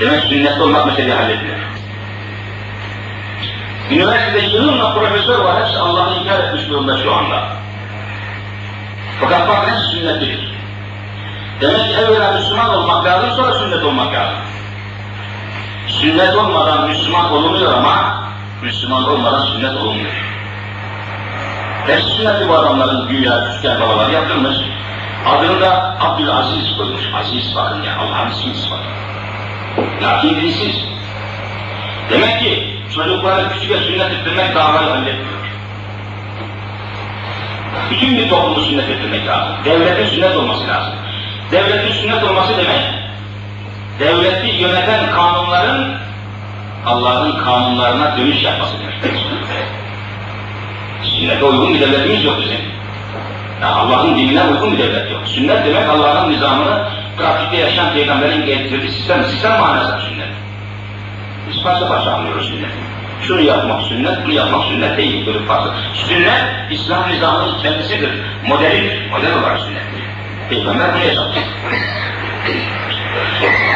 [0.00, 1.56] Demek sünnet olmak meseleyi hallediyor.
[3.90, 7.48] Üniversitede yığınla profesör var, hepsi Allah'ı inkar etmiş durumda şu anda.
[9.20, 10.50] Fakat bak ne sünnettir.
[11.60, 14.38] Demek ki evvela Müslüman olmak lazım, sonra sünnet olmak lazım.
[15.88, 18.29] Sünnet olmadan Müslüman olunuyor ama
[18.62, 20.12] Müslüman olmadan sünnet olunmuyor.
[21.86, 24.56] Her sünneti bu adamların güya küçükken babaları yaptırmış.
[25.26, 27.02] Adını da Abdülaziz koymuş.
[27.20, 28.90] Aziz bakın ya Allah'ın ismi bakın.
[30.02, 30.76] Lakin dinsiz.
[32.10, 35.40] Demek ki çocuklara küçük sünnet ettirmek davayı halletmiyor.
[37.90, 39.56] Bütün bir toplumu sünnet ettirmek lazım.
[39.64, 40.94] Devletin sünnet olması lazım.
[41.52, 42.82] Devletin sünnet olması demek,
[44.00, 46.09] devleti yöneten kanunların
[46.86, 49.14] Allah'ın kanunlarına dönüş yapması demek.
[51.02, 52.58] Sünnete uygun bir devletimiz yok bizim.
[53.62, 55.20] Yani Allah'ın dinine uygun bir devlet yok.
[55.26, 56.88] Sünnet demek Allah'ın nizamını
[57.18, 60.28] pratikte yaşayan peygamberin getirdiği sistem, sistem manası sünnet.
[61.48, 62.90] Biz parça parça anlıyoruz sünneti.
[63.22, 65.26] Şunu yapmak sünnet, bunu yapmak sünnet değil.
[65.26, 65.74] Böyle fazla.
[65.94, 68.10] Sünnet, İslam nizamının kendisidir.
[68.46, 69.10] Modelidir.
[69.10, 69.82] Model olarak sünnet.
[70.50, 71.40] Peygamber bunu yaşattı.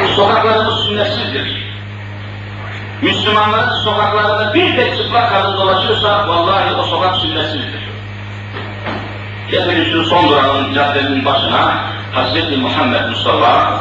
[0.02, 1.63] Bu sokaklarımız sünnetsizdir.
[3.04, 7.84] Müslümanların sokaklarında bir tek çıplak kadın dolaşıyorsa vallahi o sokak sünnetsizdir.
[9.50, 12.58] Getirin şu son durağın caddenin başına Hz.
[12.58, 13.80] Muhammed Mustafa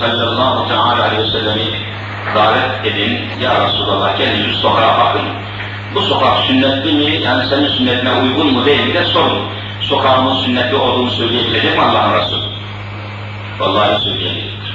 [0.00, 1.64] sallallahu teala aleyhi ve sellemi
[2.34, 3.20] davet edin.
[3.40, 5.28] Ya Resulallah gelin şu sokağa bakın.
[5.94, 7.22] Bu sokak sünnetli mi?
[7.24, 9.42] Yani senin sünnetine uygun mu değil mi de sorun.
[9.80, 12.46] Sokağımın sünnetli olduğunu söyleyebilecek mi Allah'ın Resulü?
[13.58, 14.74] Vallahi söyleyemeyecektir.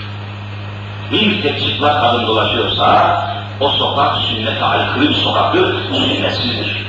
[1.12, 6.85] Bir tek çıplak kadın dolaşıyorsa o sokak sünnete aykırı bir sokaktır, sünnetsizdir.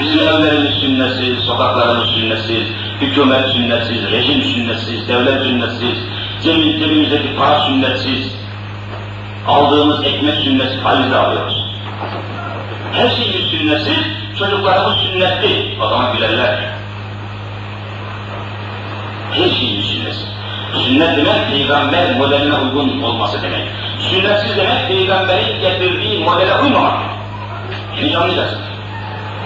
[0.00, 2.68] Bizim evlerimiz sünnetsiz, sokaklarımız sünnetsiz,
[3.00, 5.98] hükümet sünnetsiz, rejim sünnetsiz, devlet sünnetsiz,
[6.42, 8.34] cebimizdeki para sünnetsiz,
[9.48, 11.64] aldığımız ekmek sünnetsiz, faizle alıyoruz.
[12.92, 13.98] Her şeyimiz sünnetsiz,
[14.38, 16.70] çocuklarımız sünnetli, o zaman gülerler.
[19.32, 20.39] Her şeyimiz sünnetsiz.
[20.74, 23.68] Sünnet demek peygamber modeline uygun olması demek.
[23.98, 26.98] Sünnetsiz demek peygamberin getirdiği modele uymamak.
[27.96, 28.58] Yani anlayacaksın.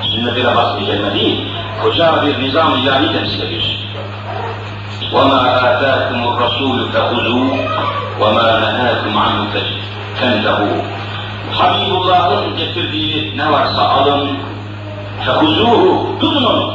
[0.02, 1.40] Sünnet ile bas bir kelime değil,
[1.82, 3.62] koca bir nizam ilahi temsil ediyor.
[5.12, 7.46] وَمَا آتَاكُمُ الرَّسُولُ فَخُذُوا
[8.20, 9.40] وَمَا نَهَاكُمْ عَنْهُ
[10.20, 10.78] فَانْتَهُوا
[11.52, 14.38] Habibullah'ın getirdiği ne varsa alın,
[15.26, 16.74] فَخُذُوهُ Tutun onu.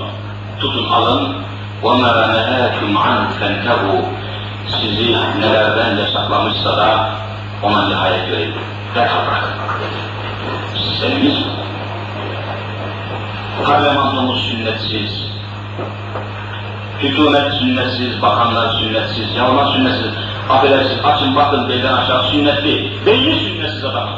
[0.59, 1.35] Tutun alın.
[1.83, 4.18] وَمَا نَهَاكُمْ عَنْهُ فَانْتَهُوا
[4.67, 7.09] Sizi nelerden yasaklamışsa da
[7.63, 8.53] ona nihayet verin.
[8.95, 9.51] Derhal bırakın.
[10.75, 11.59] Sistemimiz bu.
[13.65, 15.25] Parlamentomuz sünnetsiz,
[16.99, 20.11] hükümet sünnetsiz, bakanlar sünnetsiz, ya onlar sünnetsiz.
[20.49, 24.09] Affedersiniz, açın bakın belden aşağı sünnetli, beyni sünnetsiz adam,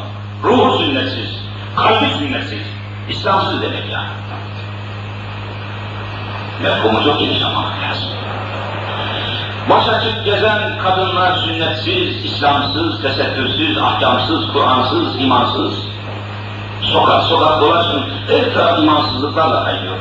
[0.43, 1.29] ruhu sünnetsiz,
[1.75, 2.61] kalbi sünnetsiz,
[3.09, 4.09] İslamsız demek yani.
[6.63, 8.09] Mefhumu çok geniş ama lazım.
[9.69, 15.73] Baş açık gezen kadınlar sünnetsiz, İslamsız, tesettürsüz, ahkamsız, Kur'ansız, imansız.
[16.81, 19.97] Sokak sokak dolaşın, her taraf imansızlıklarla kayıyor.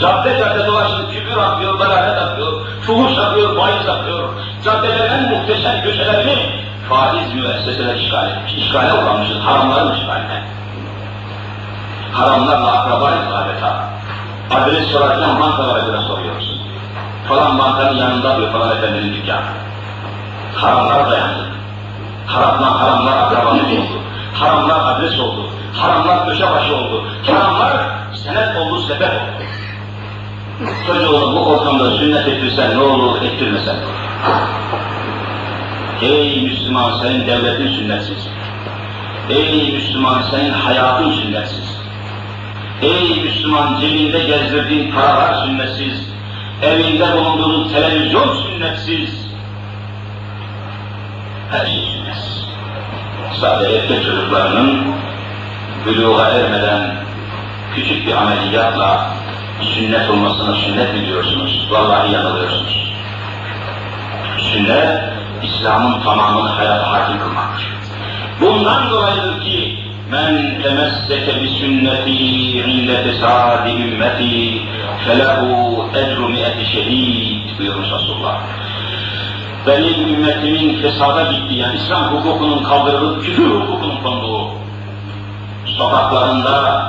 [0.00, 4.28] Cadde cadde dolaşın, küfür akıyor, belalet akıyor, fuhuş akıyor, faiz akıyor.
[4.64, 6.36] Caddelerin en muhteşem köşelerini
[6.88, 10.42] faiz müesseseler işgal etmiş, işgale uğramışız, haramların işgaline.
[12.12, 13.84] Haramlarla akrabayız adeta.
[14.50, 16.67] Adres sorarken bankalar adres soruyoruz.
[17.28, 19.44] Falan bankanın yanında diyor falan efendinin dükkanı.
[20.54, 21.46] Haramlar dayandı.
[22.26, 24.00] Haramlar, haramlar akrabalık oldu.
[24.34, 25.50] Haramlar adres oldu.
[25.74, 27.04] Haramlar köşe başı oldu.
[27.26, 27.72] Haramlar
[28.14, 29.44] senet oldu, sebep oldu.
[30.86, 33.98] Çocuğunu bu ortamda sünnet ettirsen ne olur, ettirmesen ne olur.
[36.02, 38.28] Ey Müslüman senin devletin sünnetsiz.
[39.30, 41.78] Ey Müslüman senin hayatın sünnetsiz.
[42.82, 46.07] Ey Müslüman cebinde gezdirdiğin paralar sünnetsiz.
[46.62, 49.26] Evinde bulunduğun televizyon sünnetsiz.
[51.50, 52.44] Her şey sünnetsiz.
[53.40, 54.94] Sadece çocuklarının
[55.86, 56.96] buluğa ermeden
[57.74, 59.10] küçük bir ameliyatla
[59.60, 61.68] sünnet olmasına sünnet mi diyorsunuz?
[61.70, 62.94] Vallahi yanılıyorsunuz.
[64.38, 65.00] Sünnet,
[65.42, 67.66] İslam'ın tamamını hayata hakim kılmaktır.
[68.40, 72.12] Bundan dolayıdır ki men temesseke bi sünneti
[72.72, 74.62] inde fesadi ümmeti
[75.04, 78.40] felehu ecru mi'eti şehid buyurmuş Resulullah.
[79.66, 84.48] Benim ümmetimin fesada gittiği, yani İslam hukukunun kaldırılıp küfür hukukunun konduğu
[85.78, 86.86] sokaklarında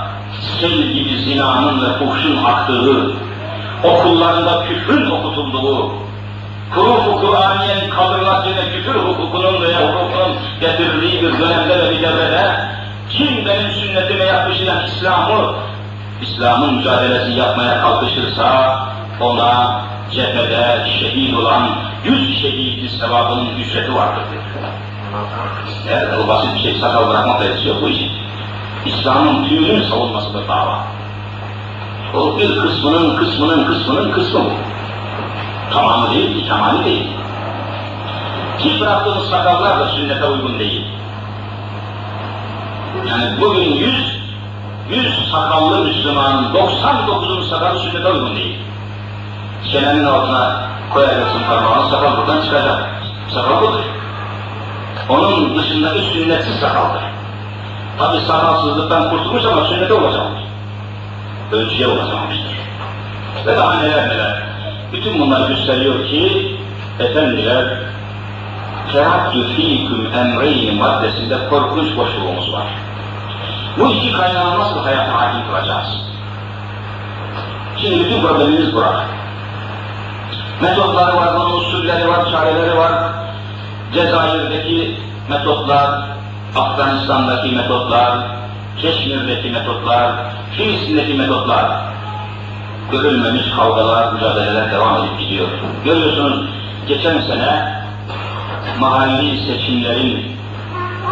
[0.59, 3.13] sel gibi zinanın ve fuhşun aktığı,
[3.83, 5.91] okullarında küfrün okutulduğu,
[6.75, 12.69] hukuk Kur'aniyenin kaldırılmasıyla küfür hukukunun veya hukukunun getirdiği bir dönemde ve bir devrede
[13.09, 15.55] kim benim sünnetime yakışılan İslam'ı,
[16.21, 18.79] İslam'ın mücadelesi yapmaya kalkışırsa
[19.21, 21.69] ona cephede şehit olan
[22.03, 24.43] yüz şehidin sevabının ücreti vardır diyor.
[25.89, 28.11] Evet, o basit bir şey, sakal bırakmakla yetişiyor bu işin.
[28.85, 30.83] İslam'ın tümünün savunmasıdır dava.
[32.13, 34.51] O bir kısmının, kısmının, kısmının kısmı bu.
[35.73, 37.07] Tamamı değil tamamı değil.
[38.59, 40.85] Ki bıraktığımız sakallar da sünnete uygun değil.
[43.09, 44.17] Yani bugün yüz,
[44.89, 48.59] yüz sakallı Müslümanın 99'un sakalı sünnete uygun değil.
[49.71, 50.61] Çenenin altına
[50.93, 52.89] koyacaksın parmağını, sakal buradan çıkacak.
[53.33, 53.83] Sakal budur.
[55.09, 57.01] Onun dışındaki sünnetsiz sakaldır.
[57.97, 60.43] Tabi sakalsızlıktan kurtulmuş ama sünnete ulaşamamış.
[61.51, 62.57] Ölçüye ulaşamamıştır.
[63.45, 64.43] Ve daha neler neler.
[64.93, 66.55] Bütün bunlar gösteriyor ki
[66.99, 67.88] efendiler
[68.91, 72.67] Tehaddü fîküm emreyn maddesinde korkunç boşluğumuz var.
[73.77, 75.87] Bu iki kaynağı nasıl hayata hakim kılacağız?
[77.81, 79.05] Şimdi bütün problemimiz burada.
[80.61, 82.91] Metotları var, bunun usulleri var, çareleri var.
[83.93, 84.97] Cezayir'deki
[85.29, 86.01] metotlar,
[86.55, 88.17] Afganistan'daki metotlar,
[88.81, 90.11] Keşmir'deki metotlar,
[90.57, 91.81] Filistin'deki metotlar,
[92.91, 95.47] görülmemiş kavgalar, mücadeleler devam edip gidiyor.
[95.85, 96.49] Görüyorsunuz
[96.87, 97.79] geçen sene
[98.79, 100.39] mahalli seçimlerin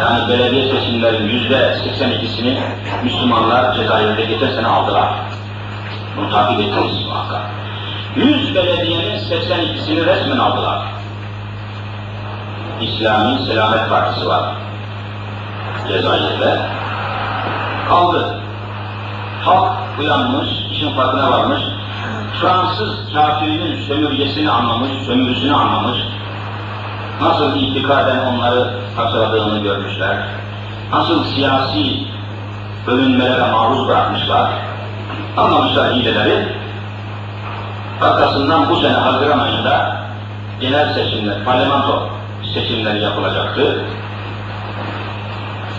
[0.00, 2.58] yani belediye seçimlerin yüzde 82'sini
[3.04, 5.08] Müslümanlar Cezayir'de geçen sene aldılar.
[6.16, 7.42] Bunu takip ettiniz muhakkak.
[8.16, 10.82] 100 belediyenin 82'sini resmen aldılar.
[12.80, 14.42] İslami Selamet Partisi var.
[15.88, 16.60] Cezayir'de.
[17.90, 18.40] Aldı.
[19.44, 21.60] Halk uyanmış, işin farkına varmış.
[22.40, 25.98] Fransız kafirinin sömürgesini anlamış, sömürüsünü anlamış.
[27.20, 30.16] Nasıl itikaden onları parçaladığını görmüşler.
[30.92, 32.06] Nasıl siyasi
[32.86, 34.50] bölünmelere maruz bırakmışlar.
[35.36, 36.48] Anlamışlar hileleri.
[38.02, 39.96] Arkasından bu sene Haziran ayında
[40.60, 42.08] genel seçimler, parlamento
[42.54, 43.84] seçimleri yapılacaktı.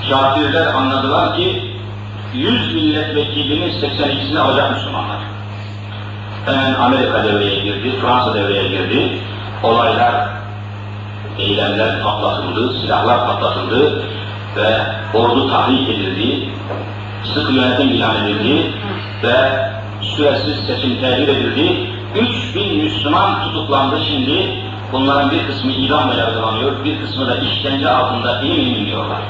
[0.10, 1.76] Kafirler anladılar ki
[2.34, 5.18] 100 milletvekilinin 82'sini alacak Müslümanlar.
[6.46, 9.20] Hemen Amerika devreye girdi, Fransa devreye girdi.
[9.64, 10.39] Olaylar,
[11.40, 14.04] eylemler patlatıldı, silahlar patlatıldı
[14.56, 14.78] ve
[15.14, 16.50] ordu tahrik edildi,
[17.34, 18.72] sık yönetim ilan edildi
[19.24, 19.70] ve
[20.02, 21.90] süresiz seçim tehdit edildi.
[22.16, 24.70] 3000 Müslüman tutuklandı şimdi.
[24.92, 29.22] Bunların bir kısmı idamla yargılanıyor, bir kısmı da işkence altında ilim iniyorlar.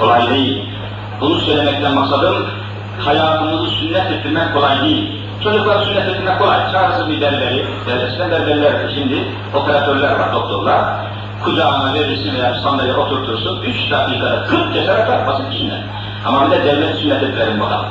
[0.00, 0.62] Kolay değil.
[1.20, 2.46] Bunu söylemekten maksadım,
[3.04, 5.20] hayatımızı sünnet ettirmek kolay değil.
[5.44, 6.72] Çocuklar sünnet ettirmek kolay.
[6.72, 7.66] Çağırsın bir berberi,
[8.06, 10.84] eskiden berberler, şimdi operatörler var, doktorlar.
[11.44, 15.82] Kucağına verirsin veya sandalye oturtursun, üç dakikada 40 cesaret basit işinden.
[16.26, 17.86] Ama bir de devlet sünnet ettirelim bakalım.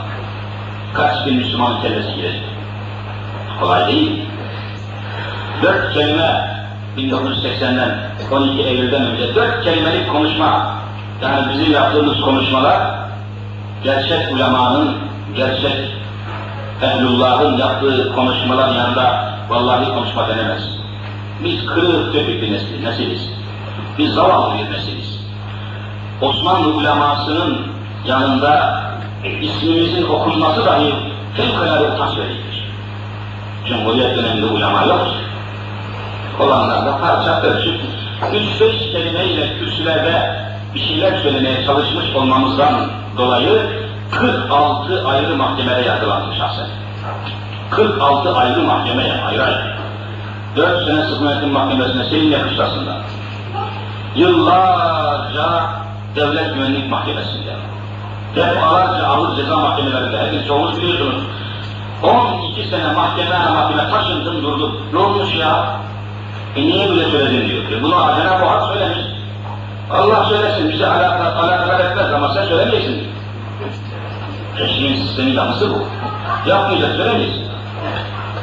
[0.94, 2.42] Kaç bin Müslümanın kellesi girecek?
[3.60, 4.22] Kolay değil.
[5.64, 6.54] Dört kelime
[6.98, 7.98] 1980'den
[8.32, 10.76] 12 Eylül'den önce dört kelimelik konuşma
[11.22, 12.80] yani bizim yaptığımız konuşmalar
[13.84, 14.98] gerçek ulemanın,
[15.36, 16.03] gerçek
[16.84, 20.64] ehlullahın yaptığı konuşmalar yanında vallahi konuşma denemez.
[21.44, 23.30] Biz kırık dökük bir nesil, nesiliz.
[23.98, 25.20] Biz zavallı bir nesiliz.
[26.22, 27.68] Osmanlı ulemasının
[28.06, 28.84] yanında
[29.42, 30.94] ismimizin okunması dahi
[31.38, 32.68] fevkalade utanç vericidir.
[33.68, 35.08] Cumhuriyet döneminde ulema yok.
[36.40, 37.82] Olanlar da parça ölçüp
[38.34, 40.44] üç beş kelimeyle kürsülerde
[40.76, 42.74] bir şeyler söylemeye çalışmış olmamızdan
[43.18, 43.62] dolayı
[44.20, 46.68] 46 ayrı mahkemede yargılanmış şahsen.
[47.70, 49.74] 46 ayrı mahkemeye ayrı ayrı.
[50.56, 52.96] 4 sene sıkma yönetim mahkemesine senin yakışlasında.
[54.16, 55.70] Yıllarca
[56.16, 57.54] devlet güvenlik mahkemesinde.
[58.36, 60.18] Defalarca ağır ceza mahkemelerinde.
[60.18, 61.24] Hepiniz çoğunuz biliyorsunuz.
[62.04, 64.80] 12 sene mahkeme mahkeme taşındın durdun.
[64.94, 65.66] Ne olmuş ya?
[66.56, 67.64] E niye böyle söyledin diyor.
[67.72, 68.98] E bunu Cenab-ı Hak söylemiş.
[69.92, 73.14] Allah söylesin, bize alakadar, alakadar etmez ama sen söylemeyeceksin.
[74.60, 75.88] Rejimin sistemi yanlısı bu.
[76.50, 77.44] Yapmayacak, söylemeyeceksin.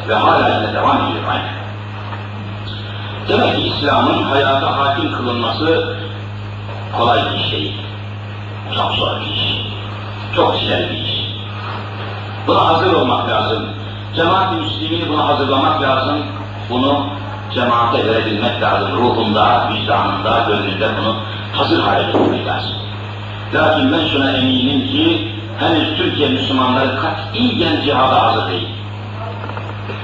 [0.09, 1.61] Ve hala yine devam ediyor aynı.
[3.28, 5.97] Demek ki İslam'ın hayata hakim kılınması
[6.99, 7.76] kolay bir iş değil.
[8.76, 9.57] Çok zor bir iş.
[10.37, 11.11] Çok güzel bir iş.
[12.47, 13.66] Buna hazır olmak lazım.
[14.16, 16.18] Cemaat-i Müslümin'i buna hazırlamak lazım.
[16.70, 17.07] Bunu
[17.55, 18.89] cemaate verebilmek lazım.
[18.97, 21.16] Ruhunda, vicdanında, gönlünde bunu
[21.53, 22.72] hazır hale getirmek lazım.
[23.55, 28.68] Lakin ben şuna eminim ki henüz Türkiye Müslümanları katiyen cihada hazır değil.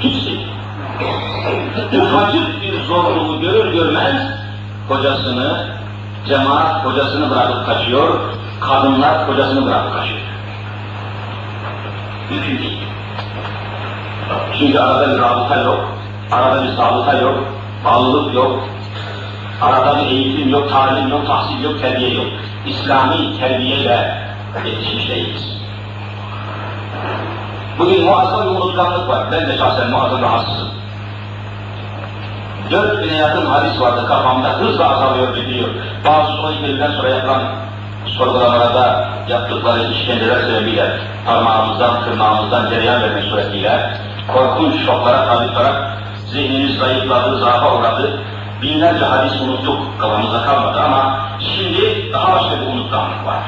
[0.01, 0.47] Hiç değil.
[1.93, 4.23] Ufacık bir zorluğu görür görmez
[4.89, 5.67] kocasını,
[6.29, 8.21] cemaat kocasını bırakıp kaçıyor,
[8.61, 10.21] kadınlar kocasını bırakıp kaçıyor.
[12.31, 12.79] Mümkün değil.
[14.59, 15.97] Çünkü arada bir rabıta yok,
[16.33, 17.39] Arada bir sabıka yok,
[17.85, 18.69] bağlılık yok,
[19.63, 22.27] arada bir eğitim yok, talim yok, tahsil yok, terbiye yok.
[22.67, 24.26] İslami terbiyeyle
[24.65, 25.43] yetişmiş değiliz.
[27.79, 29.33] Bugün muazzam bir unutkanlık var.
[29.33, 30.69] Ben de şahsen muazzam rahatsızım.
[32.71, 35.69] Dört bine yakın hadis vardı kafamda, hızla azalıyor, gidiyor.
[36.07, 37.43] Bazı son ilgiliden sonra yapılan
[38.07, 43.91] sorgulamalarda yaptıkları işkenceler sebebiyle parmağımızdan, tırnağımızdan cereyan vermek suretiyle
[44.33, 45.99] korkunç şoklara tabi tutarak
[46.33, 48.21] zihnimiz zayıfladı, zaafa uğradı.
[48.63, 53.43] Binlerce hadis unuttuk, kafamızda kalmadı ama şimdi daha başka bir unutkanlık var.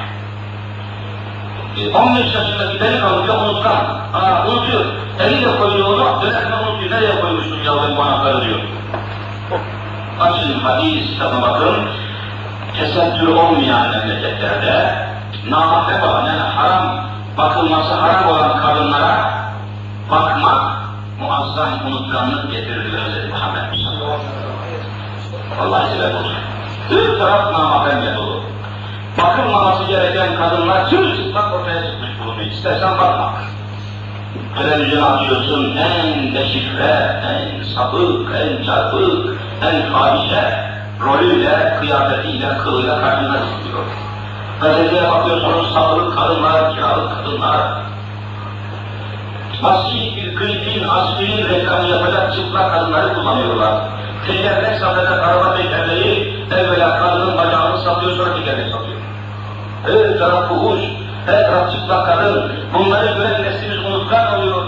[1.87, 3.77] 15 yaşındaki delikanlı unutkan.
[4.15, 4.85] Aa, unutuyor.
[5.21, 6.91] Eliyle koyuyor onu, dönerken unutuyor.
[6.91, 8.59] Nereye koymuştum ya ben bu anahtarı diyor.
[10.21, 11.77] Açın hadis kitabına bakın.
[12.79, 14.95] Tesettür olmayan memleketlerde
[16.05, 17.05] olan yani haram
[17.39, 19.33] bakılması haram olan kadınlara
[20.11, 20.79] bakmak
[21.21, 23.31] muazzam unutkanlık getirir Hz.
[23.31, 23.69] Muhammed.
[25.59, 26.33] Vallahi sebep olur.
[26.91, 28.38] Bir taraf namahremle dolu.
[29.19, 32.51] Bakılmaması gereken kadınlar tüm çıplak ortaya çıkmış bulunuyor.
[32.51, 33.35] İstersen bakma.
[34.59, 40.71] Televizyonu açıyorsun en deşifre, en sapık, en çarpık, en fahişe
[41.05, 43.85] rolüyle, kıyafetiyle, kılıyla karşına çıkıyor.
[44.61, 47.61] Gazeteye bakıyorsunuz sapık kadınlar, kiralık kadınlar.
[49.63, 53.75] Basit bir klipin, aspirin reklamı yapacak çıplak kadınları kullanıyorlar.
[54.27, 58.99] Tekerlek satacak araba tekerleği, evvela kadının bacağını satıyor, sonra tekerlek satıyor.
[59.89, 60.81] Her taraf fuhuş,
[61.27, 62.53] her taraf çıplak kadın.
[62.75, 64.65] Bunları gören neslimiz unutkan oluyor.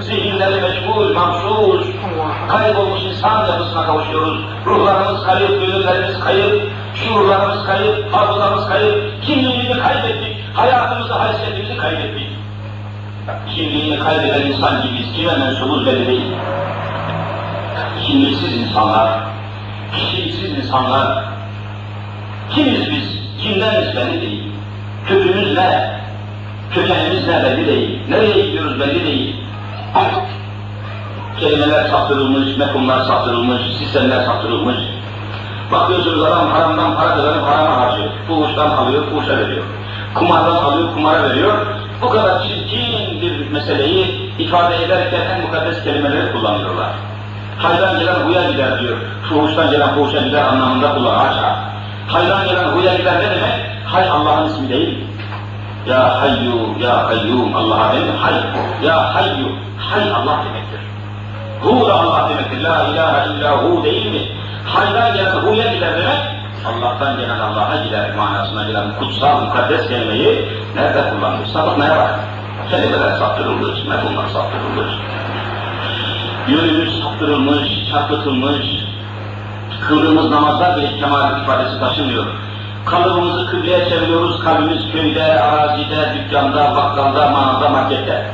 [0.00, 1.86] Zihinleri meşgul, mahsus,
[2.48, 4.40] kaybolmuş insan yapısına kavuşuyoruz.
[4.66, 6.62] Ruhlarımız kayıp, gönüllerimiz kayıp,
[6.94, 12.28] şuurlarımız kayıp, hafızalarımız kayıp, kimliğimizi kaybettik, hayatımızı, haysiyetimizi kaybettik.
[13.54, 16.32] Kimliğini kaybeden insan gibiyiz, kime mensubuz belli değil.
[18.06, 19.20] Kimliksiz insanlar,
[19.96, 21.24] kişiliksiz insanlar,
[22.50, 24.45] kimiz biz, kimdeniz belli değil.
[25.06, 26.00] Kökümüz ne?
[26.74, 28.00] Kökenimiz ne belli değil.
[28.08, 29.36] Nereye gidiyoruz belli değil.
[31.40, 34.76] Kelimeler saptırılmış, mefhumlar saptırılmış, sistemler saptırılmış.
[35.72, 38.08] Bakıyorsunuz adam haramdan para kazanıp harama harcıyor.
[38.28, 39.64] Fuhuştan alıyor, fuhuşa veriyor.
[40.14, 41.66] Kumardan alıyor, kumara veriyor.
[42.02, 46.90] Bu kadar çirkin bir meseleyi ifade ederken en mukaddes kelimeleri kullanıyorlar.
[47.58, 48.96] Haydan gelen huya gider diyor.
[49.28, 51.26] Fuhuştan gelen fuhuşa gider anlamında kullanıyor.
[51.26, 51.75] Haşa.
[52.08, 53.54] Haydan gelen huya gider ne demek?
[53.84, 55.04] Hay Allah'ın ismi değil.
[55.86, 58.34] Ya hayyu, ya kayyum, Allah'a değil hay.
[58.82, 59.46] Ya hayyu,
[59.78, 60.80] hay Allah demektir.
[61.62, 62.64] Hu da Allah demektir.
[62.64, 64.28] La ilahe illa hu değil mi?
[64.66, 66.36] Haydan gelen huya gider demek,
[66.66, 71.50] Allah'tan gelen Allah'a gider manasına gelen kutsal, mukaddes kelimeyi nerede kullanmış?
[71.50, 72.20] Sapıtmaya bak.
[72.70, 74.92] Kelimeler saptırılmış, mefhumlar saptırılmış.
[76.48, 78.66] Yönümüz saptırılmış, çarpıtılmış,
[79.88, 82.24] kıldığımız namazlar bile kemal ifadesi taşımıyor.
[82.86, 88.30] Kalıbımızı kıbleye çeviriyoruz, kalbimiz köyde, arazide, dükkanda, bakkalda, manada, markette.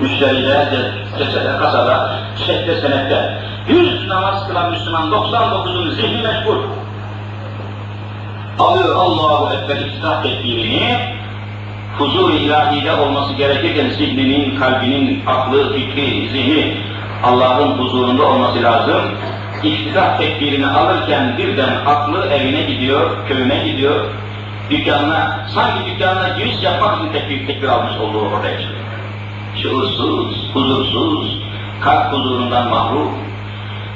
[0.00, 3.38] Müşteride, cesede, kasada, şehde, senette.
[3.68, 6.56] Yüz namaz kılan Müslüman 99'un zihni meşgul.
[8.58, 10.98] Alıyor Allahu Ekber iftihar tekbirini,
[11.98, 16.76] huzur-i ilahide olması gerekirken zihninin, kalbinin, aklı, fikri, zihni
[17.24, 19.02] Allah'ın huzurunda olması lazım.
[19.68, 24.04] İftihar tekbirini alırken birden aklı evine gidiyor, köyüne gidiyor,
[24.70, 28.80] dükkanına, sanki dükkanına giriş yapmak için tekbir, tekbir almış olduğu ortaya çıkıyor.
[29.62, 31.38] Şuursuz, huzursuz,
[31.80, 33.10] kalp huzurundan mahrum,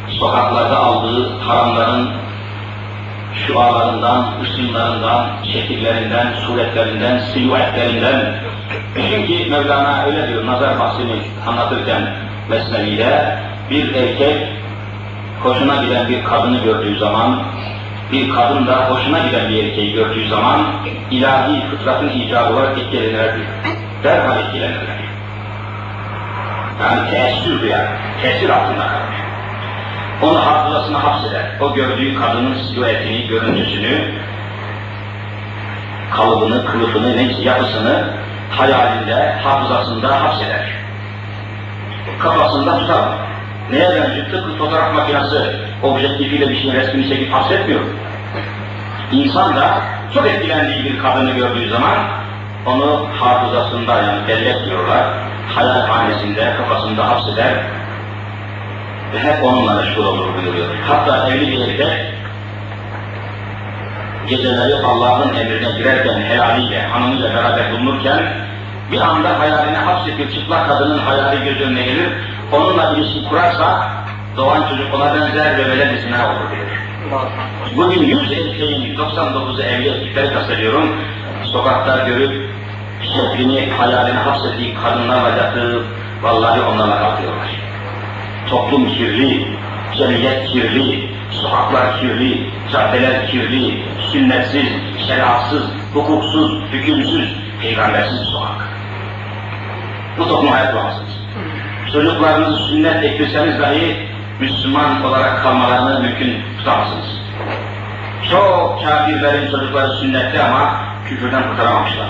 [0.09, 2.11] sokaklarda aldığı haramların
[3.47, 8.35] şualarından, ışınlarından, şekillerinden, suretlerinden, silüetlerinden.
[9.11, 11.13] Çünkü Mevlana öyle diyor, nazar bahsini
[11.49, 12.17] anlatırken
[12.51, 13.39] Mesnevi'de,
[13.71, 14.60] bir erkek
[15.43, 17.43] hoşuna giden bir kadını gördüğü zaman,
[18.13, 20.61] bir kadın da hoşuna giden bir erkeği gördüğü zaman,
[21.11, 23.35] ilahi fıtratın icabı olarak etkilenirler,
[24.05, 25.01] derhal etkilenirler.
[26.83, 27.87] Yani teessür duyar,
[28.23, 29.21] tesir altında kalır
[30.23, 31.47] onu hafızasına hapseder.
[31.61, 34.15] O gördüğü kadının silüetini, görüntüsünü,
[36.11, 38.11] kalıbını, kılıfını, neyse yapısını
[38.51, 40.73] hayalinde, hafızasında hapseder.
[42.19, 43.09] Kafasında tutar.
[43.73, 44.27] Neye benziyor?
[44.27, 45.37] Tıpkı fotoğraf makinesi
[45.83, 47.81] objektifiyle bir şeyin resmini çekip hapsetmiyor.
[49.13, 49.83] İnsan da
[50.15, 51.99] çok etkilendiği bir kadını gördüğü zaman
[52.67, 55.05] onu hafızasında yani bellek diyorlar,
[55.55, 57.55] hayal hanesinde, kafasında hapseder,
[59.15, 60.67] ve hep onunla meşgul olur buyuruyor.
[60.89, 62.15] Hatta evli bir erkek
[64.29, 68.33] geceleri Allah'ın emrine girerken helaliyle, hanımıyla beraber bulunurken
[68.93, 72.09] bir anda hayaline hapsettiği çıplak kadının hayali göz önüne gelir.
[72.53, 73.89] Onunla ilişki kurarsa
[74.37, 76.67] doğan çocuk ona benzer ve böyle zina olur diyor.
[77.77, 80.97] Bugün 100 erkeğin 99'u evli erkekleri kastediyorum.
[81.45, 82.51] Sokakta görüp
[83.03, 85.87] şeklini, hayalini hapsettiği kadınlarla yatıp
[86.23, 87.49] vallahi onlarla kalkıyorlar.
[88.51, 89.49] Toplum kirli,
[89.99, 93.83] cemiyet kirli, sokaklar kirli, caddeler kirli,
[94.13, 94.67] sünnetsiz,
[95.07, 95.63] şeriatsız,
[95.95, 97.29] hukuksuz, hükümsüz,
[97.63, 98.69] peygambersiz sokak.
[100.19, 101.11] Bu toplum hayat bulamazsınız.
[101.93, 104.09] Çocuklarınızı sünnet eklirseniz dahi
[104.41, 107.21] Müslüman olarak kalmalarını mümkün tutamazsınız.
[108.31, 110.75] Çok kafirlerin çocukları sünnetli ama
[111.09, 112.09] küfürden kurtaramamışlar.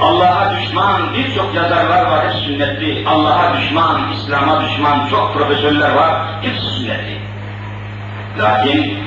[0.00, 3.08] Allah'a düşman birçok yazarlar var, hep sünnetli.
[3.08, 7.18] Allah'a düşman, İslam'a düşman çok profesörler var, hepsi sünnetli.
[8.38, 8.98] Lakin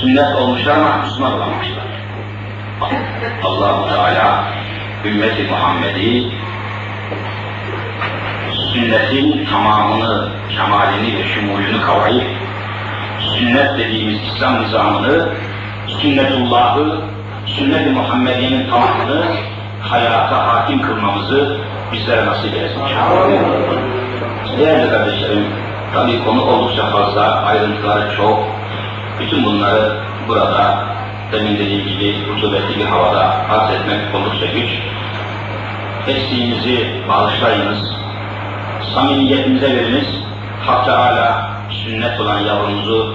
[0.00, 1.84] sünnet olmuşlar ama Müslüman olamamışlar.
[3.44, 4.44] Allah-u Teala
[5.04, 6.43] ümmeti Muhammed'i
[8.74, 12.26] sünnetin tamamını, kemalini ve şumulünü kavrayıp
[13.20, 15.28] sünnet dediğimiz İslam nizamını,
[15.86, 17.00] sünnetullahı,
[17.46, 19.24] sünnet-i Muhammediye'nin tamamını
[19.80, 21.56] hayata hakim kılmamızı
[21.92, 22.80] bizlere nasip eylesin.
[24.58, 25.46] Değerli kardeşlerim,
[25.94, 28.44] tabii konu oldukça fazla, ayrıntıları çok.
[29.20, 29.92] Bütün bunları
[30.28, 30.84] burada
[31.32, 34.70] demin dediğim gibi rutubetli bir havada arz etmek oldukça güç.
[36.08, 37.93] Eksiğimizi bağışlayınız,
[38.94, 40.06] samimiyetimize veriniz.
[40.66, 43.14] Hak Teala sünnet olan yavrumuzu,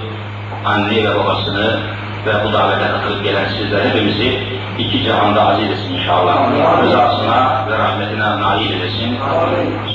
[0.64, 1.80] anne ve babasını
[2.26, 4.38] ve bu davete katılıp gelen sizler hepimizi
[4.78, 6.36] iki cihanda aziz etsin inşallah.
[6.82, 9.18] Rızasına ve rahmetine nail eylesin.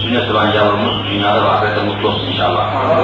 [0.01, 2.97] Sünnet olan yavrumuz dünyada ve ahirette mutlu olsun inşallah.